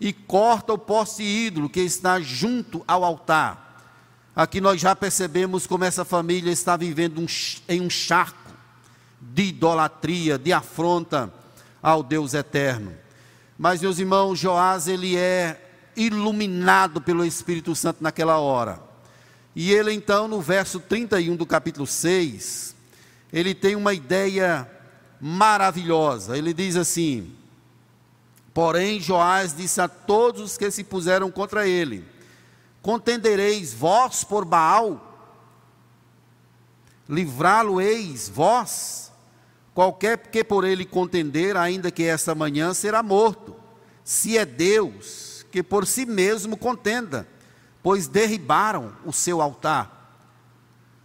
e 0.01 0.15
corta 0.15 0.73
o 0.73 0.79
poste 0.79 1.23
ídolo 1.23 1.69
que 1.69 1.81
está 1.81 2.19
junto 2.21 2.83
ao 2.89 3.05
altar. 3.05 3.85
Aqui 4.35 4.59
nós 4.59 4.81
já 4.81 4.97
percebemos 4.97 5.67
como 5.67 5.85
essa 5.85 6.07
família 6.07 6.51
está 6.51 6.75
vivendo 6.75 7.21
um, 7.21 7.27
em 7.69 7.83
um 7.83 7.91
charco 7.91 8.51
de 9.21 9.45
idolatria, 9.45 10.39
de 10.39 10.55
afronta 10.55 11.31
ao 11.83 12.03
Deus 12.03 12.33
eterno. 12.33 12.95
Mas, 13.59 13.83
meus 13.83 13.99
irmãos, 13.99 14.39
Joás, 14.39 14.89
ele 14.89 15.15
é 15.15 15.63
iluminado 15.95 17.03
pelo 17.03 17.27
Espírito 17.27 17.75
Santo 17.75 18.03
naquela 18.03 18.39
hora. 18.39 18.81
E 19.55 19.71
ele, 19.71 19.93
então, 19.93 20.27
no 20.27 20.41
verso 20.41 20.81
31 20.81 21.37
do 21.37 21.45
capítulo 21.45 21.87
6, 21.87 22.75
ele 23.31 23.55
tem 23.55 23.77
uma 23.77 23.93
ideia 23.93 24.67
maravilhosa. 25.23 26.37
Ele 26.37 26.53
diz 26.53 26.75
assim: 26.75 27.33
Porém, 28.53 28.99
Joás 28.99 29.55
disse 29.55 29.81
a 29.81 29.87
todos 29.87 30.41
os 30.43 30.59
que 30.59 30.69
se 30.73 30.83
puseram 30.83 31.31
contra 31.31 31.67
ele: 31.67 32.05
Contendereis 32.83 33.73
vós 33.73 34.25
por 34.25 34.45
Baal? 34.45 35.09
Livrá-lo-eis 37.09 38.29
vós? 38.29 39.13
Qualquer 39.73 40.19
que 40.19 40.43
por 40.43 40.65
ele 40.65 40.85
contender, 40.85 41.57
ainda 41.57 41.91
que 41.91 42.03
esta 42.03 42.35
manhã, 42.35 42.75
será 42.75 43.03
morto. 43.03 43.55
Se 44.05 44.37
é 44.37 44.45
Deus, 44.45 45.47
que 45.51 45.63
por 45.63 45.87
si 45.87 46.05
mesmo 46.05 46.57
contenda, 46.57 47.27
pois 47.83 48.07
derribaram 48.09 48.93
o 49.05 49.13
seu 49.13 49.41
altar. 49.41 50.01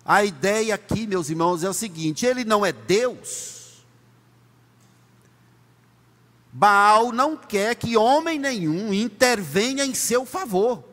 A 0.04 0.24
ideia 0.24 0.76
aqui, 0.76 1.06
meus 1.06 1.30
irmãos, 1.30 1.64
é 1.64 1.70
o 1.70 1.74
seguinte: 1.74 2.26
ele 2.26 2.44
não 2.44 2.66
é 2.66 2.72
Deus. 2.72 3.57
Baal 6.60 7.12
não 7.12 7.38
quer 7.38 7.76
que 7.76 7.96
homem 7.96 8.40
nenhum 8.40 8.92
intervenha 8.92 9.86
em 9.86 9.94
seu 9.94 10.26
favor. 10.26 10.84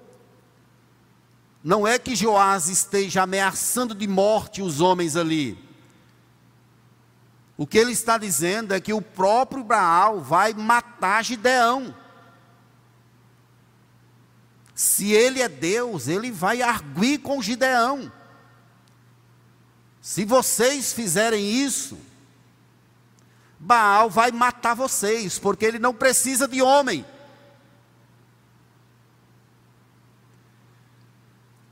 Não 1.62 1.86
é 1.86 1.98
que 1.98 2.14
Joás 2.14 2.68
esteja 2.68 3.22
ameaçando 3.22 3.94
de 3.94 4.06
morte 4.06 4.60
os 4.60 4.82
homens 4.82 5.16
ali. 5.16 5.58
O 7.56 7.66
que 7.66 7.78
ele 7.78 7.92
está 7.92 8.18
dizendo 8.18 8.74
é 8.74 8.80
que 8.80 8.92
o 8.92 9.00
próprio 9.00 9.64
Baal 9.64 10.20
vai 10.20 10.52
matar 10.52 11.24
Gideão. 11.24 11.96
Se 14.74 15.12
ele 15.12 15.40
é 15.40 15.48
Deus, 15.48 16.08
ele 16.08 16.30
vai 16.30 16.60
arguir 16.60 17.20
com 17.20 17.40
Gideão. 17.40 18.12
Se 19.98 20.26
vocês 20.26 20.92
fizerem 20.92 21.42
isso, 21.42 21.96
Baal 23.64 24.10
vai 24.10 24.30
matar 24.30 24.74
vocês, 24.74 25.38
porque 25.38 25.64
ele 25.64 25.78
não 25.78 25.94
precisa 25.94 26.46
de 26.46 26.60
homem. 26.60 27.04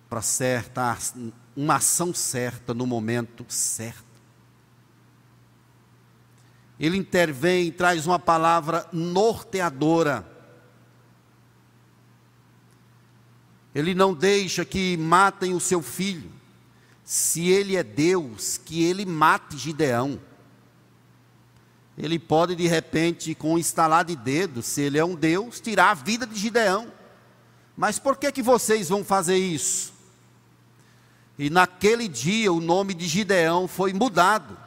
Para 0.09 0.18
acertar 0.18 0.98
uma 1.57 1.76
ação 1.76 2.12
certa 2.12 2.74
no 2.74 2.87
momento 2.87 3.44
certo 3.48 4.12
ele 6.83 6.96
intervém 6.96 7.68
e 7.68 7.70
traz 7.70 8.09
uma 8.09 8.18
palavra 8.18 8.88
norteadora. 8.92 10.28
Ele 13.72 13.94
não 13.94 14.12
deixa 14.12 14.64
que 14.64 14.96
matem 14.96 15.55
o 15.55 15.61
seu 15.61 15.81
filho. 15.81 16.28
Se 17.05 17.48
ele 17.48 17.76
é 17.76 17.85
Deus, 17.85 18.59
que 18.59 18.83
ele 18.83 19.07
mate 19.07 19.57
Gideão. 19.57 20.20
Ele 21.96 22.18
pode, 22.18 22.55
de 22.55 22.66
repente, 22.66 23.35
com 23.35 23.55
um 23.55 23.59
estalar 23.59 24.05
de 24.05 24.16
dedos, 24.16 24.66
se 24.66 24.81
ele 24.81 24.98
é 24.98 25.05
um 25.05 25.14
Deus, 25.14 25.61
tirar 25.61 25.90
a 25.90 25.94
vida 25.94 26.26
de 26.26 26.38
Gideão. 26.38 26.90
Mas 27.76 27.98
por 27.98 28.16
que, 28.16 28.31
que 28.33 28.42
vocês 28.42 28.88
vão 28.88 29.05
fazer 29.05 29.37
isso? 29.37 29.92
E 31.38 31.50
naquele 31.50 32.09
dia 32.09 32.52
o 32.52 32.61
nome 32.61 32.94
de 32.94 33.07
Gideão 33.07 33.66
foi 33.66 33.92
mudado 33.92 34.62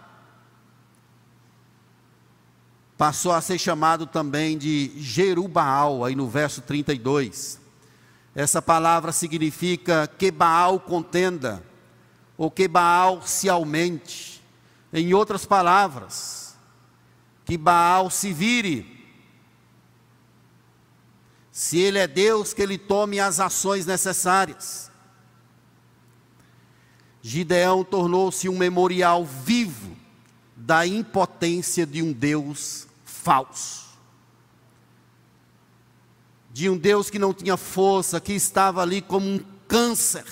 passou 2.98 3.34
a 3.34 3.42
ser 3.42 3.58
chamado 3.58 4.06
também 4.06 4.58
de 4.58 4.92
Jerubaal, 4.98 6.06
aí 6.06 6.16
no 6.16 6.28
verso 6.28 6.62
32. 6.62 7.60
Essa 8.34 8.62
palavra 8.62 9.12
significa 9.12 10.10
que 10.18 10.32
Baal 10.32 10.80
contenda, 10.80 11.64
ou 12.38 12.50
que 12.50 12.68
Baal 12.68 13.22
se 13.26 13.50
aumente. 13.50 14.44
Em 14.94 15.14
outras 15.14 15.46
palavras, 15.46 16.45
que 17.46 17.58
Baal 17.58 18.10
se 18.10 18.34
vire. 18.34 18.94
Se 21.52 21.78
ele 21.78 22.00
é 22.00 22.08
Deus, 22.08 22.54
que 22.54 22.62
ele 22.62 22.78
tome 22.78 23.20
as 23.20 23.40
ações 23.40 23.86
necessárias. 23.86 24.92
Gideão 27.22 27.84
tornou-se 27.84 28.50
um 28.50 28.58
memorial 28.58 29.24
vivo 29.24 29.96
da 30.56 30.86
impotência 30.86 31.86
de 31.86 32.02
um 32.02 32.12
Deus 32.12 32.88
falso. 33.04 33.86
De 36.52 36.70
um 36.70 36.78
Deus 36.78 37.10
que 37.10 37.20
não 37.20 37.34
tinha 37.34 37.58
força, 37.58 38.20
que 38.20 38.34
estava 38.34 38.82
ali 38.82 39.02
como 39.02 39.26
um 39.26 39.40
câncer, 39.68 40.26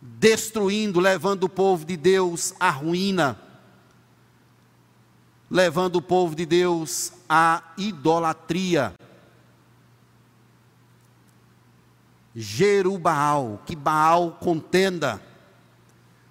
destruindo, 0.00 1.00
levando 1.00 1.44
o 1.44 1.48
povo 1.48 1.84
de 1.84 1.96
Deus 1.96 2.54
à 2.58 2.70
ruína, 2.70 3.40
levando 5.50 5.96
o 5.96 6.02
povo 6.02 6.34
de 6.34 6.44
Deus 6.44 7.12
à 7.28 7.62
idolatria. 7.78 8.94
Jerubaal, 12.34 13.62
que 13.64 13.74
Baal 13.74 14.32
contenda. 14.32 15.22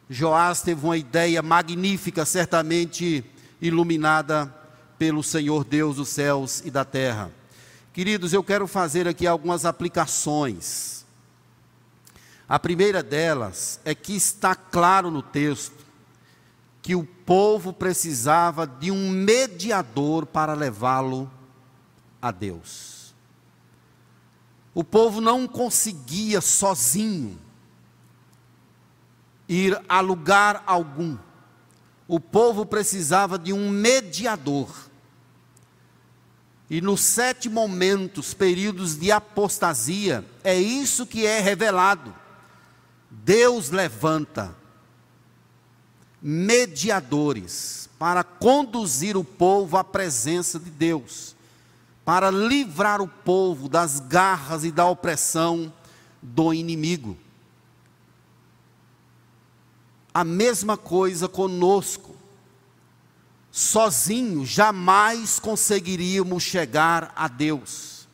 Joás 0.09 0.61
teve 0.61 0.85
uma 0.85 0.97
ideia 0.97 1.41
magnífica, 1.41 2.25
certamente 2.25 3.25
iluminada 3.59 4.53
pelo 4.99 5.23
Senhor 5.23 5.63
Deus 5.63 5.95
dos 5.95 6.09
céus 6.09 6.61
e 6.63 6.69
da 6.69 6.85
terra. 6.85 7.31
Queridos, 7.91 8.33
eu 8.33 8.43
quero 8.43 8.67
fazer 8.67 9.07
aqui 9.07 9.25
algumas 9.25 9.65
aplicações. 9.65 11.05
A 12.47 12.59
primeira 12.59 13.01
delas 13.01 13.79
é 13.83 13.95
que 13.95 14.15
está 14.15 14.53
claro 14.53 15.09
no 15.09 15.23
texto 15.23 15.83
que 16.81 16.93
o 16.93 17.07
povo 17.25 17.73
precisava 17.73 18.67
de 18.67 18.91
um 18.91 19.09
mediador 19.09 20.25
para 20.25 20.53
levá-lo 20.53 21.29
a 22.21 22.31
Deus. 22.31 23.15
O 24.73 24.83
povo 24.83 25.19
não 25.19 25.47
conseguia 25.47 26.41
sozinho 26.41 27.39
ir 29.47 29.79
a 29.87 29.99
lugar 30.01 30.63
algum. 30.67 31.17
O 32.07 32.19
povo 32.19 32.65
precisava 32.65 33.39
de 33.39 33.51
um 33.53 33.69
mediador. 33.69 34.69
E 36.69 36.81
nos 36.81 37.01
sete 37.01 37.47
momentos, 37.47 38.33
períodos 38.33 38.97
de 38.97 39.11
apostasia, 39.11 40.25
é 40.43 40.59
isso 40.59 41.05
que 41.05 41.25
é 41.25 41.39
revelado. 41.39 42.13
Deus 43.09 43.69
levanta 43.69 44.55
mediadores 46.21 47.89
para 47.97 48.23
conduzir 48.23 49.15
o 49.15 49.23
povo 49.23 49.77
à 49.77 49.83
presença 49.83 50.59
de 50.59 50.69
Deus, 50.69 51.35
para 52.03 52.29
livrar 52.29 53.01
o 53.01 53.07
povo 53.07 53.69
das 53.69 53.99
garras 53.99 54.63
e 54.63 54.71
da 54.71 54.85
opressão 54.85 55.71
do 56.21 56.53
inimigo. 56.53 57.17
a 60.15 60.23
mesma 60.23 60.77
coisa 60.77 61.27
conosco. 61.27 62.15
Sozinho 63.51 64.45
jamais 64.45 65.39
conseguiríamos 65.39 66.41
chegar 66.41 67.11
a 67.17 67.27
Deus. 67.27 68.07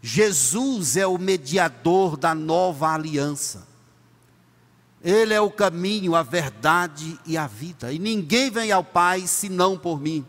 Jesus 0.00 0.96
é 0.96 1.06
o 1.06 1.18
mediador 1.18 2.16
da 2.16 2.34
nova 2.34 2.94
aliança. 2.94 3.68
Ele 5.02 5.32
é 5.32 5.40
o 5.40 5.50
caminho, 5.50 6.14
a 6.14 6.22
verdade 6.22 7.18
e 7.24 7.36
a 7.36 7.46
vida. 7.46 7.92
E 7.92 7.98
ninguém 7.98 8.50
vem 8.50 8.70
ao 8.70 8.84
Pai 8.84 9.26
senão 9.26 9.78
por 9.78 10.00
mim. 10.00 10.26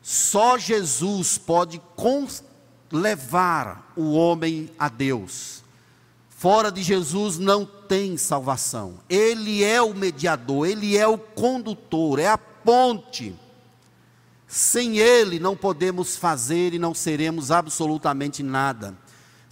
Só 0.00 0.58
Jesus 0.58 1.38
pode 1.38 1.80
levar 2.92 3.92
o 3.96 4.12
homem 4.12 4.70
a 4.78 4.88
Deus. 4.88 5.64
Fora 6.28 6.70
de 6.70 6.82
Jesus 6.82 7.38
não 7.38 7.64
tem 7.64 8.16
salvação. 8.16 8.98
Ele 9.08 9.64
é 9.64 9.80
o 9.80 9.94
mediador, 9.94 10.68
ele 10.68 10.96
é 10.96 11.08
o 11.08 11.16
condutor, 11.16 12.18
é 12.18 12.28
a 12.28 12.36
ponte. 12.36 13.34
Sem 14.46 14.98
ele 14.98 15.38
não 15.40 15.56
podemos 15.56 16.16
fazer 16.16 16.74
e 16.74 16.78
não 16.78 16.94
seremos 16.94 17.50
absolutamente 17.50 18.42
nada. 18.42 18.94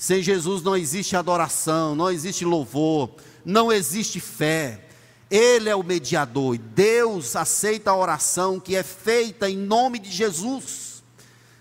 Sem 0.03 0.21
Jesus 0.21 0.65
não 0.65 0.77
existe 0.77 1.15
adoração, 1.15 1.95
não 1.95 2.11
existe 2.11 2.45
louvor, 2.45 3.09
não 3.45 3.71
existe 3.71 4.19
fé. 4.19 4.89
Ele 5.31 5.69
é 5.69 5.77
o 5.77 5.85
mediador 5.85 6.57
e 6.57 6.59
Deus 6.59 7.37
aceita 7.37 7.93
a 7.93 7.97
oração 7.97 8.59
que 8.59 8.75
é 8.75 8.83
feita 8.83 9.49
em 9.49 9.57
nome 9.57 10.01
de 10.01 10.11
Jesus. 10.11 11.05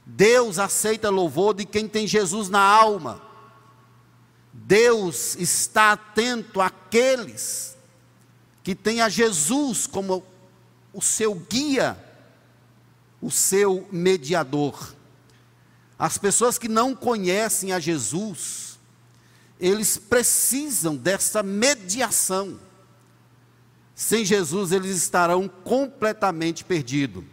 Deus 0.04 0.58
aceita 0.58 1.12
louvor 1.12 1.54
de 1.54 1.66
quem 1.66 1.88
tem 1.88 2.08
Jesus 2.08 2.50
na 2.50 2.62
alma. 2.62 3.22
Deus 4.52 5.36
está 5.36 5.92
atento 5.92 6.60
àqueles 6.62 7.78
que 8.64 8.74
têm 8.74 9.02
a 9.02 9.10
Jesus 9.10 9.86
como 9.86 10.24
o 10.92 11.00
seu 11.00 11.36
guia, 11.36 11.96
o 13.22 13.30
seu 13.30 13.88
mediador. 13.92 14.96
As 16.02 16.18
pessoas 16.18 16.58
que 16.58 16.68
não 16.68 16.96
conhecem 16.96 17.74
a 17.74 17.80
Jesus, 17.80 18.80
eles 19.60 20.00
precisam 20.00 20.96
dessa 20.96 21.44
mediação. 21.44 22.60
Sem 23.94 24.26
Jesus, 24.26 24.72
eles 24.72 24.98
estarão 24.98 25.48
completamente 25.48 26.66
perdidos. 26.66 27.24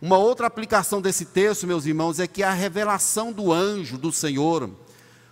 Uma 0.00 0.18
outra 0.18 0.48
aplicação 0.48 1.00
desse 1.00 1.26
texto, 1.26 1.64
meus 1.64 1.86
irmãos, 1.86 2.18
é 2.18 2.26
que 2.26 2.42
a 2.42 2.50
revelação 2.50 3.32
do 3.32 3.52
anjo 3.52 3.96
do 3.96 4.10
Senhor 4.10 4.68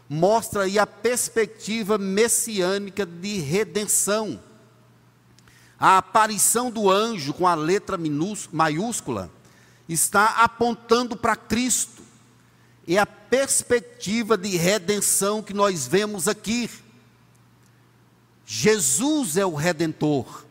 mostra 0.09 0.63
aí 0.63 0.79
a 0.79 0.87
perspectiva 0.87 1.99
messiânica 1.99 3.05
de 3.05 3.39
redenção. 3.39 4.41
A 5.77 5.99
aparição 5.99 6.71
do 6.71 6.89
anjo 6.89 7.35
com 7.35 7.49
a 7.49 7.55
letra 7.57 7.99
maiúscula 8.53 9.29
está 9.89 10.45
apontando 10.45 11.17
para 11.17 11.35
Cristo 11.35 12.00
é 12.97 13.01
a 13.01 13.07
perspectiva 13.07 14.37
de 14.37 14.57
redenção 14.57 15.43
que 15.43 15.55
nós 15.55 15.87
vemos 15.87 16.27
aqui. 16.27 16.69
Jesus 18.45 19.37
é 19.37 19.47
o 19.47 19.55
redentor, 19.55 20.45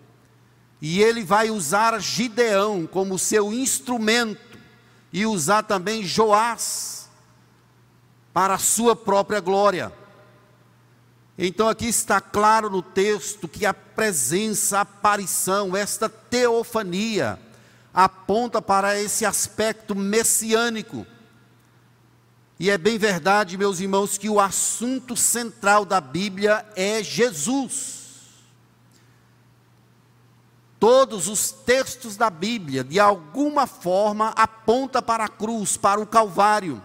e 0.82 1.02
ele 1.02 1.24
vai 1.24 1.50
usar 1.50 2.00
Gideão 2.00 2.88
como 2.88 3.20
seu 3.20 3.52
instrumento, 3.52 4.58
e 5.12 5.26
usar 5.26 5.64
também 5.64 6.04
Joás 6.04 7.10
para 8.32 8.54
a 8.54 8.60
sua 8.60 8.96
própria 8.96 9.42
glória. 9.42 9.92
Então 11.38 11.68
aqui 11.68 11.88
está 11.88 12.22
claro 12.22 12.70
no 12.70 12.82
texto 12.82 13.48
que 13.50 13.66
a 13.66 13.74
presença, 13.74 14.78
a 14.78 14.82
aparição, 14.82 15.76
esta 15.76 16.08
teofania, 16.08 17.38
aponta 17.94 18.62
para 18.62 18.98
esse 18.98 19.26
aspecto 19.26 19.94
messiânico 19.94 21.06
e 22.60 22.70
é 22.70 22.78
bem 22.78 22.98
verdade, 22.98 23.58
meus 23.58 23.80
irmãos, 23.80 24.18
que 24.18 24.30
o 24.30 24.38
assunto 24.38 25.16
central 25.16 25.86
da 25.86 26.02
Bíblia 26.02 26.66
é 26.76 27.02
Jesus. 27.02 28.00
Todos 30.78 31.30
os 31.30 31.52
textos 31.52 32.18
da 32.18 32.30
Bíblia, 32.30 32.84
de 32.84 33.00
alguma 33.00 33.66
forma, 33.66 34.30
aponta 34.36 35.02
para 35.02 35.24
a 35.24 35.30
cruz, 35.30 35.78
para 35.78 36.02
o 36.02 36.06
Calvário. 36.06 36.84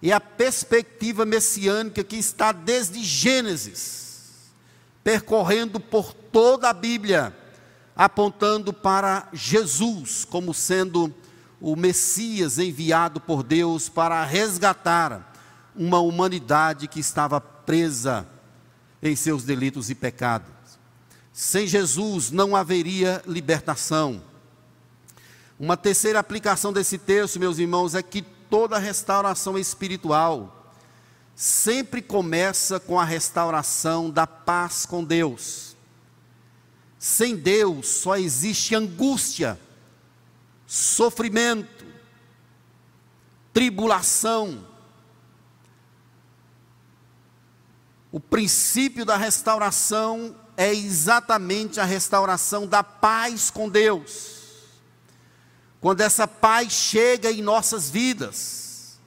E 0.00 0.10
a 0.10 0.20
perspectiva 0.20 1.26
messiânica 1.26 2.02
que 2.02 2.16
está 2.16 2.50
desde 2.50 3.04
Gênesis, 3.04 4.50
percorrendo 5.04 5.78
por 5.78 6.14
toda 6.14 6.70
a 6.70 6.72
Bíblia, 6.72 7.36
apontando 7.94 8.72
para 8.72 9.28
Jesus 9.30 10.24
como 10.24 10.54
sendo 10.54 11.14
o 11.60 11.74
Messias 11.74 12.58
enviado 12.58 13.20
por 13.20 13.42
Deus 13.42 13.88
para 13.88 14.24
resgatar 14.24 15.32
uma 15.74 16.00
humanidade 16.00 16.88
que 16.88 17.00
estava 17.00 17.40
presa 17.40 18.26
em 19.02 19.16
seus 19.16 19.44
delitos 19.44 19.90
e 19.90 19.94
pecados. 19.94 20.48
Sem 21.32 21.66
Jesus 21.66 22.30
não 22.30 22.56
haveria 22.56 23.22
libertação. 23.26 24.22
Uma 25.58 25.76
terceira 25.76 26.18
aplicação 26.18 26.72
desse 26.72 26.98
texto, 26.98 27.40
meus 27.40 27.58
irmãos, 27.58 27.94
é 27.94 28.02
que 28.02 28.22
toda 28.22 28.78
restauração 28.78 29.58
espiritual 29.58 30.72
sempre 31.34 32.00
começa 32.00 32.80
com 32.80 32.98
a 32.98 33.04
restauração 33.04 34.10
da 34.10 34.26
paz 34.26 34.86
com 34.86 35.04
Deus. 35.04 35.76
Sem 36.98 37.36
Deus 37.36 37.88
só 37.88 38.16
existe 38.16 38.74
angústia 38.74 39.58
sofrimento, 40.66 41.86
tribulação. 43.52 44.66
O 48.10 48.18
princípio 48.18 49.04
da 49.04 49.16
restauração 49.16 50.34
é 50.56 50.74
exatamente 50.74 51.78
a 51.78 51.84
restauração 51.84 52.66
da 52.66 52.82
paz 52.82 53.50
com 53.50 53.68
Deus. 53.68 54.34
Quando 55.80 56.00
essa 56.00 56.26
paz 56.26 56.72
chega 56.72 57.30
em 57.30 57.42
nossas 57.42 57.90
vidas, 57.90 58.98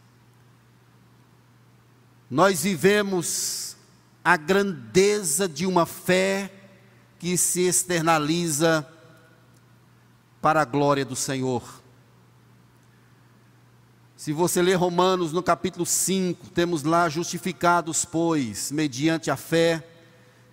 nós 2.30 2.62
vivemos 2.62 3.76
a 4.24 4.38
grandeza 4.38 5.48
de 5.48 5.66
uma 5.66 5.86
fé 5.86 6.54
que 7.18 7.36
se 7.36 7.62
externaliza 7.62 8.88
para 10.42 10.62
a 10.62 10.66
glória 10.66 11.04
do 11.04 11.16
Senhor. 11.16 11.82
Se 14.16 14.34
você 14.34 14.62
ler 14.62 14.76
Romanos 14.76 15.32
no 15.32 15.42
capítulo 15.42 15.86
5, 15.86 16.50
temos 16.50 16.84
lá 16.84 17.08
justificados, 17.08 18.04
pois, 18.04 18.72
mediante 18.72 19.32
a 19.32 19.38
fé, 19.38 19.88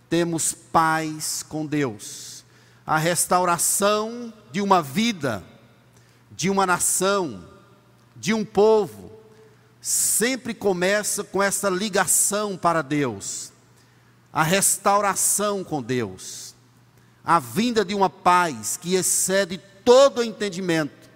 temos 0.08 0.52
paz 0.52 1.42
com 1.42 1.66
Deus. 1.66 2.44
A 2.86 2.96
restauração 2.96 4.32
de 4.52 4.60
uma 4.60 4.80
vida, 4.80 5.42
de 6.30 6.48
uma 6.48 6.64
nação, 6.64 7.44
de 8.14 8.32
um 8.32 8.44
povo, 8.44 9.10
sempre 9.80 10.54
começa 10.54 11.24
com 11.24 11.42
essa 11.42 11.68
ligação 11.68 12.56
para 12.56 12.82
Deus, 12.82 13.52
a 14.32 14.42
restauração 14.42 15.64
com 15.64 15.82
Deus, 15.82 16.54
a 17.24 17.40
vinda 17.40 17.84
de 17.84 17.94
uma 17.94 18.08
paz 18.08 18.76
que 18.76 18.94
excede 18.94 19.60
todo 19.86 20.24
entendimento, 20.24 21.08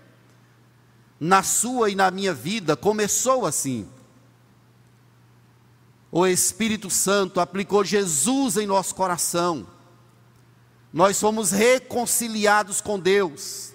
na 1.18 1.42
sua 1.42 1.90
e 1.90 1.96
na 1.96 2.08
minha 2.08 2.32
vida, 2.32 2.76
começou 2.76 3.44
assim. 3.44 3.86
O 6.12 6.24
Espírito 6.24 6.88
Santo 6.88 7.40
aplicou 7.40 7.84
Jesus 7.84 8.56
em 8.56 8.68
nosso 8.68 8.94
coração. 8.94 9.66
Nós 10.92 11.16
somos 11.16 11.50
reconciliados 11.50 12.80
com 12.80 12.98
Deus. 12.98 13.72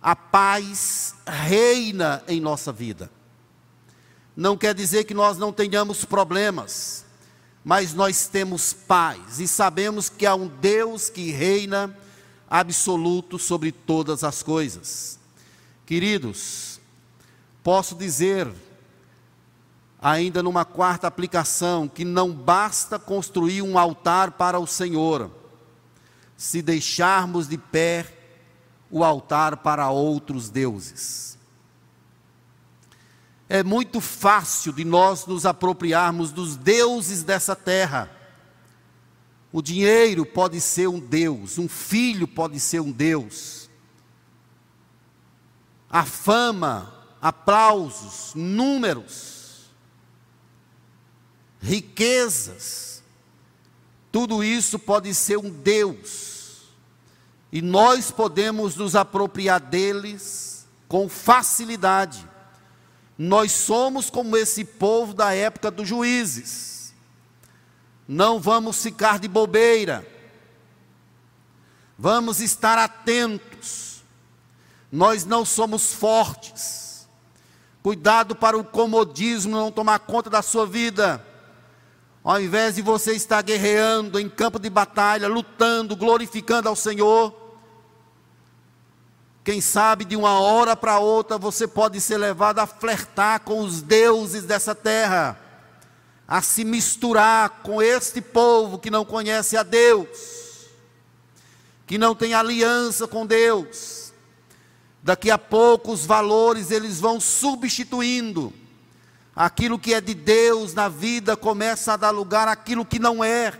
A 0.00 0.16
paz 0.16 1.14
reina 1.26 2.24
em 2.26 2.40
nossa 2.40 2.72
vida. 2.72 3.10
Não 4.34 4.56
quer 4.56 4.74
dizer 4.74 5.04
que 5.04 5.14
nós 5.14 5.36
não 5.36 5.52
tenhamos 5.52 6.06
problemas, 6.06 7.04
mas 7.62 7.92
nós 7.92 8.28
temos 8.28 8.72
paz 8.72 9.40
e 9.40 9.46
sabemos 9.46 10.08
que 10.08 10.24
há 10.24 10.34
um 10.34 10.48
Deus 10.48 11.10
que 11.10 11.30
reina 11.30 11.94
absoluto 12.48 13.38
sobre 13.38 13.72
todas 13.72 14.22
as 14.24 14.42
coisas. 14.42 15.18
Queridos, 15.84 16.80
posso 17.62 17.94
dizer, 17.94 18.48
ainda 20.00 20.42
numa 20.42 20.64
quarta 20.64 21.06
aplicação, 21.06 21.88
que 21.88 22.04
não 22.04 22.32
basta 22.32 22.98
construir 22.98 23.62
um 23.62 23.78
altar 23.78 24.32
para 24.32 24.58
o 24.58 24.66
Senhor, 24.66 25.30
se 26.36 26.62
deixarmos 26.62 27.48
de 27.48 27.58
pé 27.58 28.06
o 28.90 29.02
altar 29.02 29.58
para 29.58 29.90
outros 29.90 30.48
deuses. 30.48 31.36
É 33.48 33.62
muito 33.62 34.00
fácil 34.00 34.72
de 34.72 34.84
nós 34.84 35.24
nos 35.26 35.46
apropriarmos 35.46 36.32
dos 36.32 36.56
deuses 36.56 37.22
dessa 37.22 37.54
terra 37.54 38.15
O 39.56 39.62
dinheiro 39.62 40.26
pode 40.26 40.60
ser 40.60 40.86
um 40.86 41.00
Deus, 41.00 41.56
um 41.56 41.66
filho 41.66 42.28
pode 42.28 42.60
ser 42.60 42.80
um 42.80 42.92
Deus. 42.92 43.70
A 45.88 46.04
fama, 46.04 46.92
aplausos, 47.22 48.34
números, 48.34 49.70
riquezas, 51.58 53.02
tudo 54.12 54.44
isso 54.44 54.78
pode 54.78 55.14
ser 55.14 55.38
um 55.38 55.48
Deus. 55.48 56.64
E 57.50 57.62
nós 57.62 58.10
podemos 58.10 58.76
nos 58.76 58.94
apropriar 58.94 59.58
deles 59.58 60.68
com 60.86 61.08
facilidade. 61.08 62.28
Nós 63.16 63.52
somos 63.52 64.10
como 64.10 64.36
esse 64.36 64.66
povo 64.66 65.14
da 65.14 65.32
época 65.32 65.70
dos 65.70 65.88
juízes 65.88 66.75
não 68.08 68.38
vamos 68.38 68.80
ficar 68.82 69.18
de 69.18 69.26
bobeira. 69.26 70.06
Vamos 71.98 72.40
estar 72.40 72.78
atentos. 72.78 74.02
Nós 74.92 75.24
não 75.24 75.44
somos 75.44 75.92
fortes. 75.92 77.08
Cuidado 77.82 78.34
para 78.34 78.56
o 78.56 78.64
comodismo 78.64 79.56
não 79.56 79.72
tomar 79.72 79.98
conta 80.00 80.30
da 80.30 80.42
sua 80.42 80.66
vida. 80.66 81.24
Ao 82.22 82.40
invés 82.40 82.74
de 82.76 82.82
você 82.82 83.12
estar 83.12 83.42
guerreando 83.42 84.18
em 84.18 84.28
campo 84.28 84.58
de 84.58 84.68
batalha, 84.68 85.28
lutando, 85.28 85.96
glorificando 85.96 86.68
ao 86.68 86.76
Senhor, 86.76 87.34
quem 89.44 89.60
sabe 89.60 90.04
de 90.04 90.16
uma 90.16 90.40
hora 90.40 90.76
para 90.76 90.98
outra 90.98 91.38
você 91.38 91.68
pode 91.68 92.00
ser 92.00 92.18
levado 92.18 92.58
a 92.58 92.66
flertar 92.66 93.40
com 93.40 93.60
os 93.60 93.80
deuses 93.80 94.42
dessa 94.42 94.74
terra 94.74 95.45
a 96.28 96.42
se 96.42 96.64
misturar 96.64 97.60
com 97.62 97.80
este 97.80 98.20
povo 98.20 98.78
que 98.78 98.90
não 98.90 99.04
conhece 99.04 99.56
a 99.56 99.62
Deus, 99.62 100.66
que 101.86 101.96
não 101.96 102.14
tem 102.14 102.34
aliança 102.34 103.06
com 103.06 103.24
Deus. 103.24 104.12
Daqui 105.02 105.30
a 105.30 105.38
pouco 105.38 105.92
os 105.92 106.04
valores 106.04 106.72
eles 106.72 106.98
vão 106.98 107.20
substituindo. 107.20 108.52
Aquilo 109.36 109.78
que 109.78 109.94
é 109.94 110.00
de 110.00 110.14
Deus 110.14 110.74
na 110.74 110.88
vida 110.88 111.36
começa 111.36 111.92
a 111.92 111.96
dar 111.96 112.10
lugar 112.10 112.48
àquilo 112.48 112.84
que 112.84 112.98
não 112.98 113.22
é. 113.22 113.52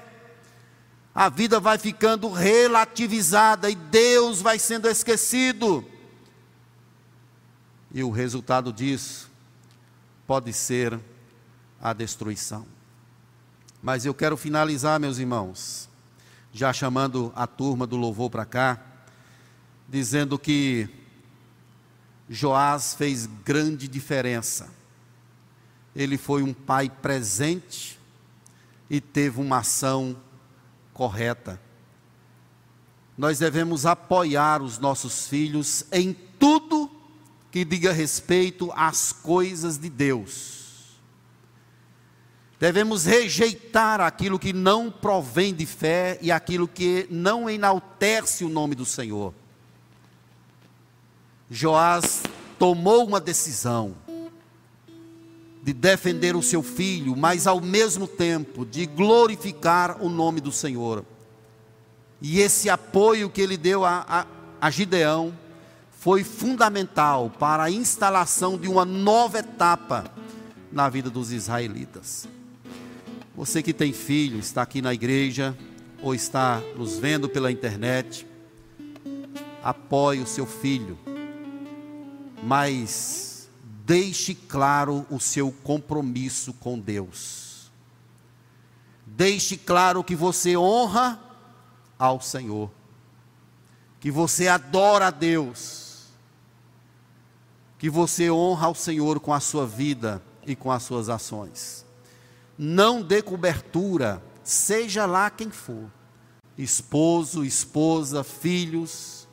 A 1.15 1.29
vida 1.29 1.61
vai 1.61 1.79
ficando 1.79 2.31
relativizada 2.31 3.71
e 3.71 3.75
Deus 3.75 4.41
vai 4.43 4.59
sendo 4.59 4.89
esquecido. 4.89 5.85
E 7.93 8.03
o 8.03 8.11
resultado 8.11 8.73
disso 8.73 9.31
pode 10.27 10.53
ser 10.53 10.99
a 11.81 11.93
destruição. 11.93 12.67
Mas 13.83 14.05
eu 14.05 14.15
quero 14.15 14.37
finalizar, 14.37 14.99
meus 14.99 15.19
irmãos, 15.19 15.89
já 16.53 16.73
chamando 16.73 17.33
a 17.37 17.47
turma 17.47 17.87
do 17.87 17.97
louvor 17.97 18.31
para 18.31 18.45
cá, 18.45 18.83
dizendo 19.89 20.39
que 20.39 20.89
Joás 22.29 22.95
fez 22.95 23.27
grande 23.45 23.87
diferença. 23.87 24.69
Ele 25.95 26.19
foi 26.19 26.43
um 26.43 26.53
pai 26.53 26.91
presente 26.91 27.99
e 28.91 29.01
teve 29.01 29.41
uma 29.41 29.59
ação 29.59 30.17
correta. 30.93 31.61
Nós 33.17 33.39
devemos 33.39 33.87
apoiar 33.87 34.61
os 34.63 34.79
nossos 34.79 35.29
filhos 35.29 35.85
em 35.93 36.13
tudo 36.13 36.91
que 37.51 37.65
diga 37.65 37.93
respeito 37.93 38.73
às 38.75 39.13
coisas 39.13 39.79
de 39.79 39.89
Deus 39.89 40.56
Devemos 42.59 43.05
rejeitar 43.05 44.01
aquilo 44.01 44.39
que 44.39 44.53
não 44.53 44.91
provém 44.91 45.55
de 45.55 45.67
fé 45.67 46.19
e 46.23 46.33
aquilo 46.33 46.67
que 46.67 47.07
não 47.11 47.51
enaltece 47.51 48.45
o 48.45 48.49
nome 48.49 48.75
do 48.75 48.87
Senhor. 48.87 49.35
Joás 51.51 52.23
tomou 52.59 53.07
uma 53.07 53.21
decisão 53.21 53.95
de 55.63 55.73
defender 55.73 56.35
o 56.35 56.43
seu 56.43 56.63
filho, 56.63 57.15
mas 57.15 57.47
ao 57.47 57.61
mesmo 57.61 58.07
tempo 58.07 58.65
de 58.65 58.87
glorificar 58.87 60.01
o 60.01 60.09
nome 60.09 60.41
do 60.41 60.53
Senhor. 60.53 61.05
E 62.23 62.41
esse 62.41 62.71
apoio 62.71 63.29
que 63.29 63.41
ele 63.41 63.57
deu 63.57 63.85
a, 63.85 64.05
a, 64.09 64.27
a 64.61 64.71
Gideão 64.71 65.37
foi 65.99 66.25
fundamental 66.25 67.31
para 67.39 67.65
a 67.65 67.71
instalação 67.71 68.57
de 68.57 68.69
uma 68.69 68.85
nova 68.85 69.41
etapa 69.41 70.05
na 70.73 70.89
vida 70.89 71.11
dos 71.11 71.33
israelitas. 71.33 72.29
Você 73.37 73.63
que 73.63 73.75
tem 73.75 73.93
filho, 73.93 74.39
está 74.39 74.63
aqui 74.63 74.81
na 74.81 74.95
igreja 74.95 75.55
ou 76.01 76.15
está 76.15 76.63
nos 76.75 76.99
vendo 76.99 77.29
pela 77.29 77.53
internet, 77.53 78.27
apoie 79.63 80.23
o 80.23 80.27
seu 80.27 80.47
filho, 80.47 80.99
mas 82.43 83.51
deixe 83.85 84.35
claro 84.35 85.07
o 85.11 85.21
seu 85.21 85.53
compromisso 85.53 86.55
com 86.55 86.79
Deus. 86.79 87.71
Deixe 89.05 89.59
claro 89.59 90.03
que 90.03 90.17
você 90.17 90.57
honra 90.57 91.21
ao 91.99 92.23
Senhor, 92.23 92.71
que 94.01 94.11
você 94.11 94.49
adora 94.49 95.09
a 95.09 95.11
Deus, 95.11 96.07
que 97.79 97.91
você 97.91 98.31
honra 98.31 98.69
ao 98.69 98.75
Senhor 98.75 99.21
com 99.21 99.35
a 99.35 99.41
sua 99.41 99.67
vida 99.67 100.23
e 100.47 100.57
com 100.57 100.73
as 100.73 100.83
suas 100.85 101.11
ações 101.11 101.86
não 102.59 103.03
dê 103.03 103.23
cobertura, 103.23 104.23
seja 104.43 105.07
lá 105.07 105.31
quem 105.31 105.51
for 105.51 105.91
esposo, 106.57 107.45
esposa, 107.45 108.25
filhos. 108.25 109.29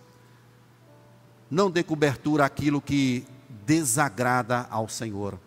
Não 1.49 1.69
dê 1.69 1.83
cobertura 1.83 2.45
àquilo 2.45 2.81
que 2.81 3.25
desagrada 3.65 4.67
ao 4.69 4.89
Senhor. 4.89 5.39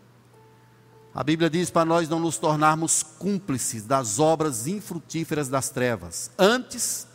A 1.14 1.24
Bíblia 1.24 1.48
diz 1.48 1.70
para 1.70 1.84
nós 1.84 2.08
não 2.08 2.20
nos 2.20 2.38
tornarmos 2.38 3.02
cúmplices 3.02 3.84
das 3.84 4.18
obras 4.18 4.66
infrutíferas 4.66 5.48
das 5.48 5.70
trevas. 5.70 6.30
Antes, 6.38 7.06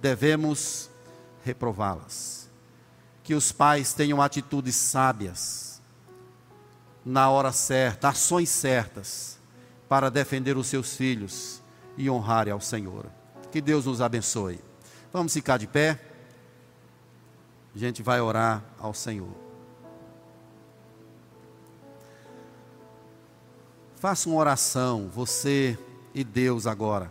devemos 0.00 0.90
reprová-las. 1.44 2.50
Que 3.22 3.34
os 3.34 3.50
pais 3.50 3.92
tenham 3.92 4.22
atitudes 4.22 4.76
sábias, 4.76 5.82
na 7.04 7.28
hora 7.28 7.50
certa, 7.50 8.10
ações 8.10 8.50
certas 8.50 9.35
para 9.88 10.10
defender 10.10 10.56
os 10.56 10.66
seus 10.66 10.96
filhos 10.96 11.62
e 11.96 12.10
honrar 12.10 12.48
ao 12.48 12.60
Senhor. 12.60 13.06
Que 13.50 13.60
Deus 13.60 13.86
nos 13.86 14.00
abençoe. 14.00 14.60
Vamos 15.12 15.32
ficar 15.32 15.56
de 15.56 15.66
pé. 15.66 16.00
A 17.74 17.78
gente 17.78 18.02
vai 18.02 18.20
orar 18.20 18.62
ao 18.78 18.92
Senhor. 18.92 19.46
Faça 23.96 24.28
uma 24.28 24.38
oração, 24.38 25.08
você 25.08 25.78
e 26.14 26.22
Deus 26.22 26.66
agora. 26.66 27.10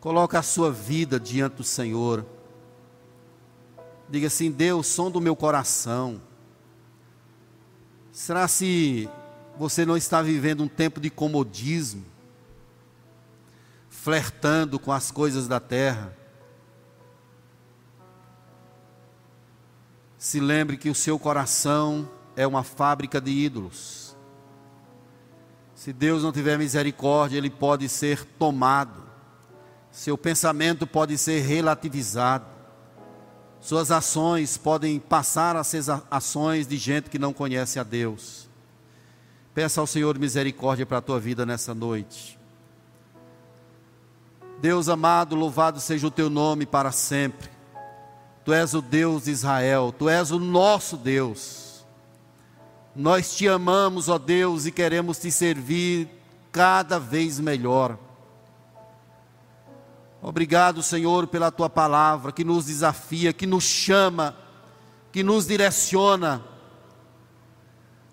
Coloque 0.00 0.36
a 0.36 0.42
sua 0.42 0.72
vida 0.72 1.20
diante 1.20 1.56
do 1.56 1.64
Senhor. 1.64 2.24
Diga 4.08 4.26
assim: 4.26 4.50
Deus, 4.50 4.86
som 4.86 5.10
do 5.10 5.20
meu 5.20 5.36
coração. 5.36 6.20
Será 8.10 8.48
se 8.48 9.08
você 9.60 9.84
não 9.84 9.94
está 9.94 10.22
vivendo 10.22 10.62
um 10.62 10.68
tempo 10.68 10.98
de 10.98 11.10
comodismo, 11.10 12.02
flertando 13.90 14.78
com 14.78 14.90
as 14.90 15.10
coisas 15.10 15.46
da 15.46 15.60
terra. 15.60 16.16
Se 20.16 20.40
lembre 20.40 20.78
que 20.78 20.88
o 20.88 20.94
seu 20.94 21.18
coração 21.18 22.08
é 22.34 22.46
uma 22.46 22.64
fábrica 22.64 23.20
de 23.20 23.30
ídolos. 23.32 24.16
Se 25.74 25.92
Deus 25.92 26.22
não 26.22 26.32
tiver 26.32 26.56
misericórdia, 26.56 27.36
ele 27.36 27.50
pode 27.50 27.86
ser 27.86 28.24
tomado. 28.24 29.02
Seu 29.90 30.16
pensamento 30.16 30.86
pode 30.86 31.18
ser 31.18 31.40
relativizado. 31.40 32.46
Suas 33.60 33.90
ações 33.90 34.56
podem 34.56 34.98
passar 34.98 35.54
a 35.54 35.62
ser 35.62 35.82
ações 36.10 36.66
de 36.66 36.78
gente 36.78 37.10
que 37.10 37.18
não 37.18 37.34
conhece 37.34 37.78
a 37.78 37.82
Deus. 37.82 38.48
Peça 39.54 39.80
ao 39.80 39.86
Senhor 39.86 40.18
misericórdia 40.18 40.86
para 40.86 40.98
a 40.98 41.02
tua 41.02 41.18
vida 41.18 41.44
nessa 41.44 41.74
noite. 41.74 42.38
Deus 44.60 44.88
amado, 44.88 45.34
louvado 45.34 45.80
seja 45.80 46.06
o 46.06 46.10
teu 46.10 46.30
nome 46.30 46.66
para 46.66 46.92
sempre. 46.92 47.50
Tu 48.44 48.52
és 48.52 48.74
o 48.74 48.80
Deus 48.80 49.24
de 49.24 49.32
Israel, 49.32 49.94
tu 49.96 50.08
és 50.08 50.30
o 50.30 50.38
nosso 50.38 50.96
Deus. 50.96 51.84
Nós 52.94 53.34
te 53.34 53.48
amamos, 53.48 54.08
ó 54.08 54.18
Deus, 54.18 54.66
e 54.66 54.72
queremos 54.72 55.18
te 55.18 55.30
servir 55.30 56.08
cada 56.52 56.98
vez 56.98 57.40
melhor. 57.40 57.98
Obrigado, 60.22 60.82
Senhor, 60.82 61.26
pela 61.26 61.50
tua 61.50 61.70
palavra 61.70 62.30
que 62.30 62.44
nos 62.44 62.66
desafia, 62.66 63.32
que 63.32 63.46
nos 63.46 63.64
chama, 63.64 64.36
que 65.10 65.22
nos 65.22 65.46
direciona 65.46 66.44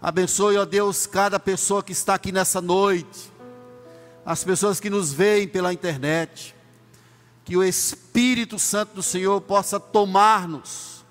Abençoe, 0.02 0.58
ó 0.58 0.66
Deus, 0.66 1.08
cada 1.08 1.39
pessoa 1.39 1.82
que 1.84 1.91
está 1.91 2.14
aqui 2.14 2.32
nessa 2.32 2.62
noite. 2.62 3.32
as 4.28 4.43
pessoas 4.43 4.78
que 4.82 4.89
nos 4.89 5.14
veem 5.14 5.48
pela 5.48 5.72
internet, 5.72 6.54
que 7.45 7.56
o 7.56 7.64
Espírito 7.64 8.60
Santo 8.60 8.95
do 8.95 9.02
Senhor 9.02 9.39
possa 9.39 9.80
tomar-nos, 9.80 11.06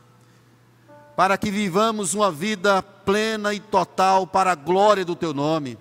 para 1.17 1.39
que 1.39 1.51
vivamos 1.51 2.13
uma 2.13 2.31
vida 2.31 2.83
plena 2.83 3.55
e 3.55 3.59
total 3.59 4.27
para 4.27 4.53
a 4.53 4.55
glória 4.55 5.03
do 5.03 5.17
Teu 5.17 5.33
nome. 5.33 5.79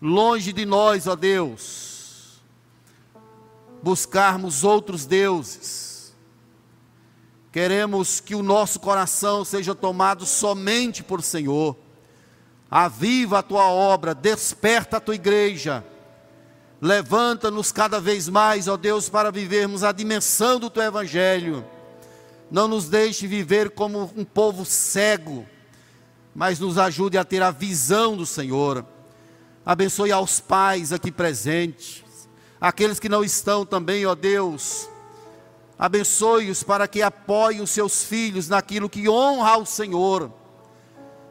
Longe 0.00 0.52
de 0.52 0.64
nós, 0.64 1.08
ó 1.08 1.16
Deus, 1.16 2.40
buscarmos 3.82 4.62
outros 4.62 5.04
deuses. 5.04 6.14
Queremos 7.50 8.20
que 8.20 8.36
o 8.36 8.44
nosso 8.44 8.78
coração 8.78 9.44
seja 9.44 9.74
tomado 9.74 10.24
somente 10.24 11.02
por 11.02 11.20
Senhor. 11.20 11.76
Aviva 12.70 13.38
a 13.38 13.42
tua 13.42 13.64
obra, 13.64 14.14
desperta 14.14 14.98
a 14.98 15.00
tua 15.00 15.14
igreja 15.14 15.84
Levanta-nos 16.80 17.72
cada 17.72 18.00
vez 18.00 18.28
mais, 18.28 18.68
ó 18.68 18.76
Deus, 18.76 19.08
para 19.08 19.32
vivermos 19.32 19.82
a 19.82 19.90
dimensão 19.90 20.60
do 20.60 20.70
teu 20.70 20.84
evangelho. 20.84 21.64
Não 22.50 22.68
nos 22.68 22.88
deixe 22.88 23.26
viver 23.26 23.70
como 23.70 24.10
um 24.16 24.24
povo 24.24 24.64
cego, 24.64 25.44
mas 26.32 26.60
nos 26.60 26.78
ajude 26.78 27.18
a 27.18 27.24
ter 27.24 27.42
a 27.42 27.50
visão 27.50 28.16
do 28.16 28.24
Senhor. 28.24 28.86
Abençoe 29.66 30.12
aos 30.12 30.38
pais 30.38 30.92
aqui 30.92 31.10
presentes, 31.10 32.04
aqueles 32.60 33.00
que 33.00 33.08
não 33.08 33.24
estão 33.24 33.66
também, 33.66 34.06
ó 34.06 34.14
Deus. 34.14 34.88
Abençoe-os 35.76 36.62
para 36.62 36.86
que 36.86 37.02
apoiem 37.02 37.60
os 37.60 37.70
seus 37.70 38.04
filhos 38.04 38.48
naquilo 38.48 38.88
que 38.88 39.08
honra 39.08 39.50
ao 39.50 39.66
Senhor. 39.66 40.32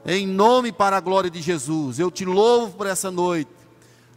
Em 0.07 0.25
nome 0.25 0.71
para 0.71 0.97
a 0.97 1.01
glória 1.01 1.29
de 1.29 1.41
Jesus. 1.41 1.99
Eu 1.99 2.09
te 2.09 2.25
louvo 2.25 2.77
por 2.77 2.87
essa 2.87 3.11
noite 3.11 3.57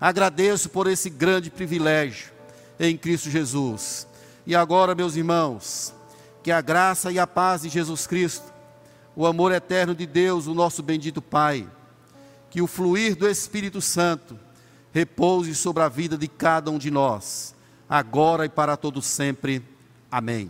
Agradeço 0.00 0.70
por 0.70 0.86
esse 0.86 1.10
grande 1.10 1.50
privilégio 1.50 2.32
em 2.78 2.96
Cristo 2.96 3.28
Jesus. 3.28 4.08
E 4.46 4.56
agora, 4.56 4.94
meus 4.94 5.14
irmãos, 5.14 5.92
que 6.42 6.50
a 6.50 6.62
graça 6.62 7.12
e 7.12 7.18
a 7.18 7.26
paz 7.26 7.62
de 7.62 7.68
Jesus 7.68 8.06
Cristo, 8.06 8.50
o 9.14 9.26
amor 9.26 9.52
eterno 9.52 9.94
de 9.94 10.06
Deus, 10.06 10.46
o 10.46 10.54
nosso 10.54 10.82
bendito 10.82 11.20
Pai, 11.20 11.68
que 12.48 12.62
o 12.62 12.66
fluir 12.66 13.14
do 13.14 13.28
Espírito 13.28 13.82
Santo 13.82 14.38
repouse 14.90 15.54
sobre 15.54 15.82
a 15.82 15.88
vida 15.88 16.16
de 16.16 16.26
cada 16.26 16.70
um 16.70 16.78
de 16.78 16.90
nós, 16.90 17.54
agora 17.86 18.46
e 18.46 18.48
para 18.48 18.78
todo 18.78 19.02
sempre. 19.02 19.62
Amém. 20.10 20.38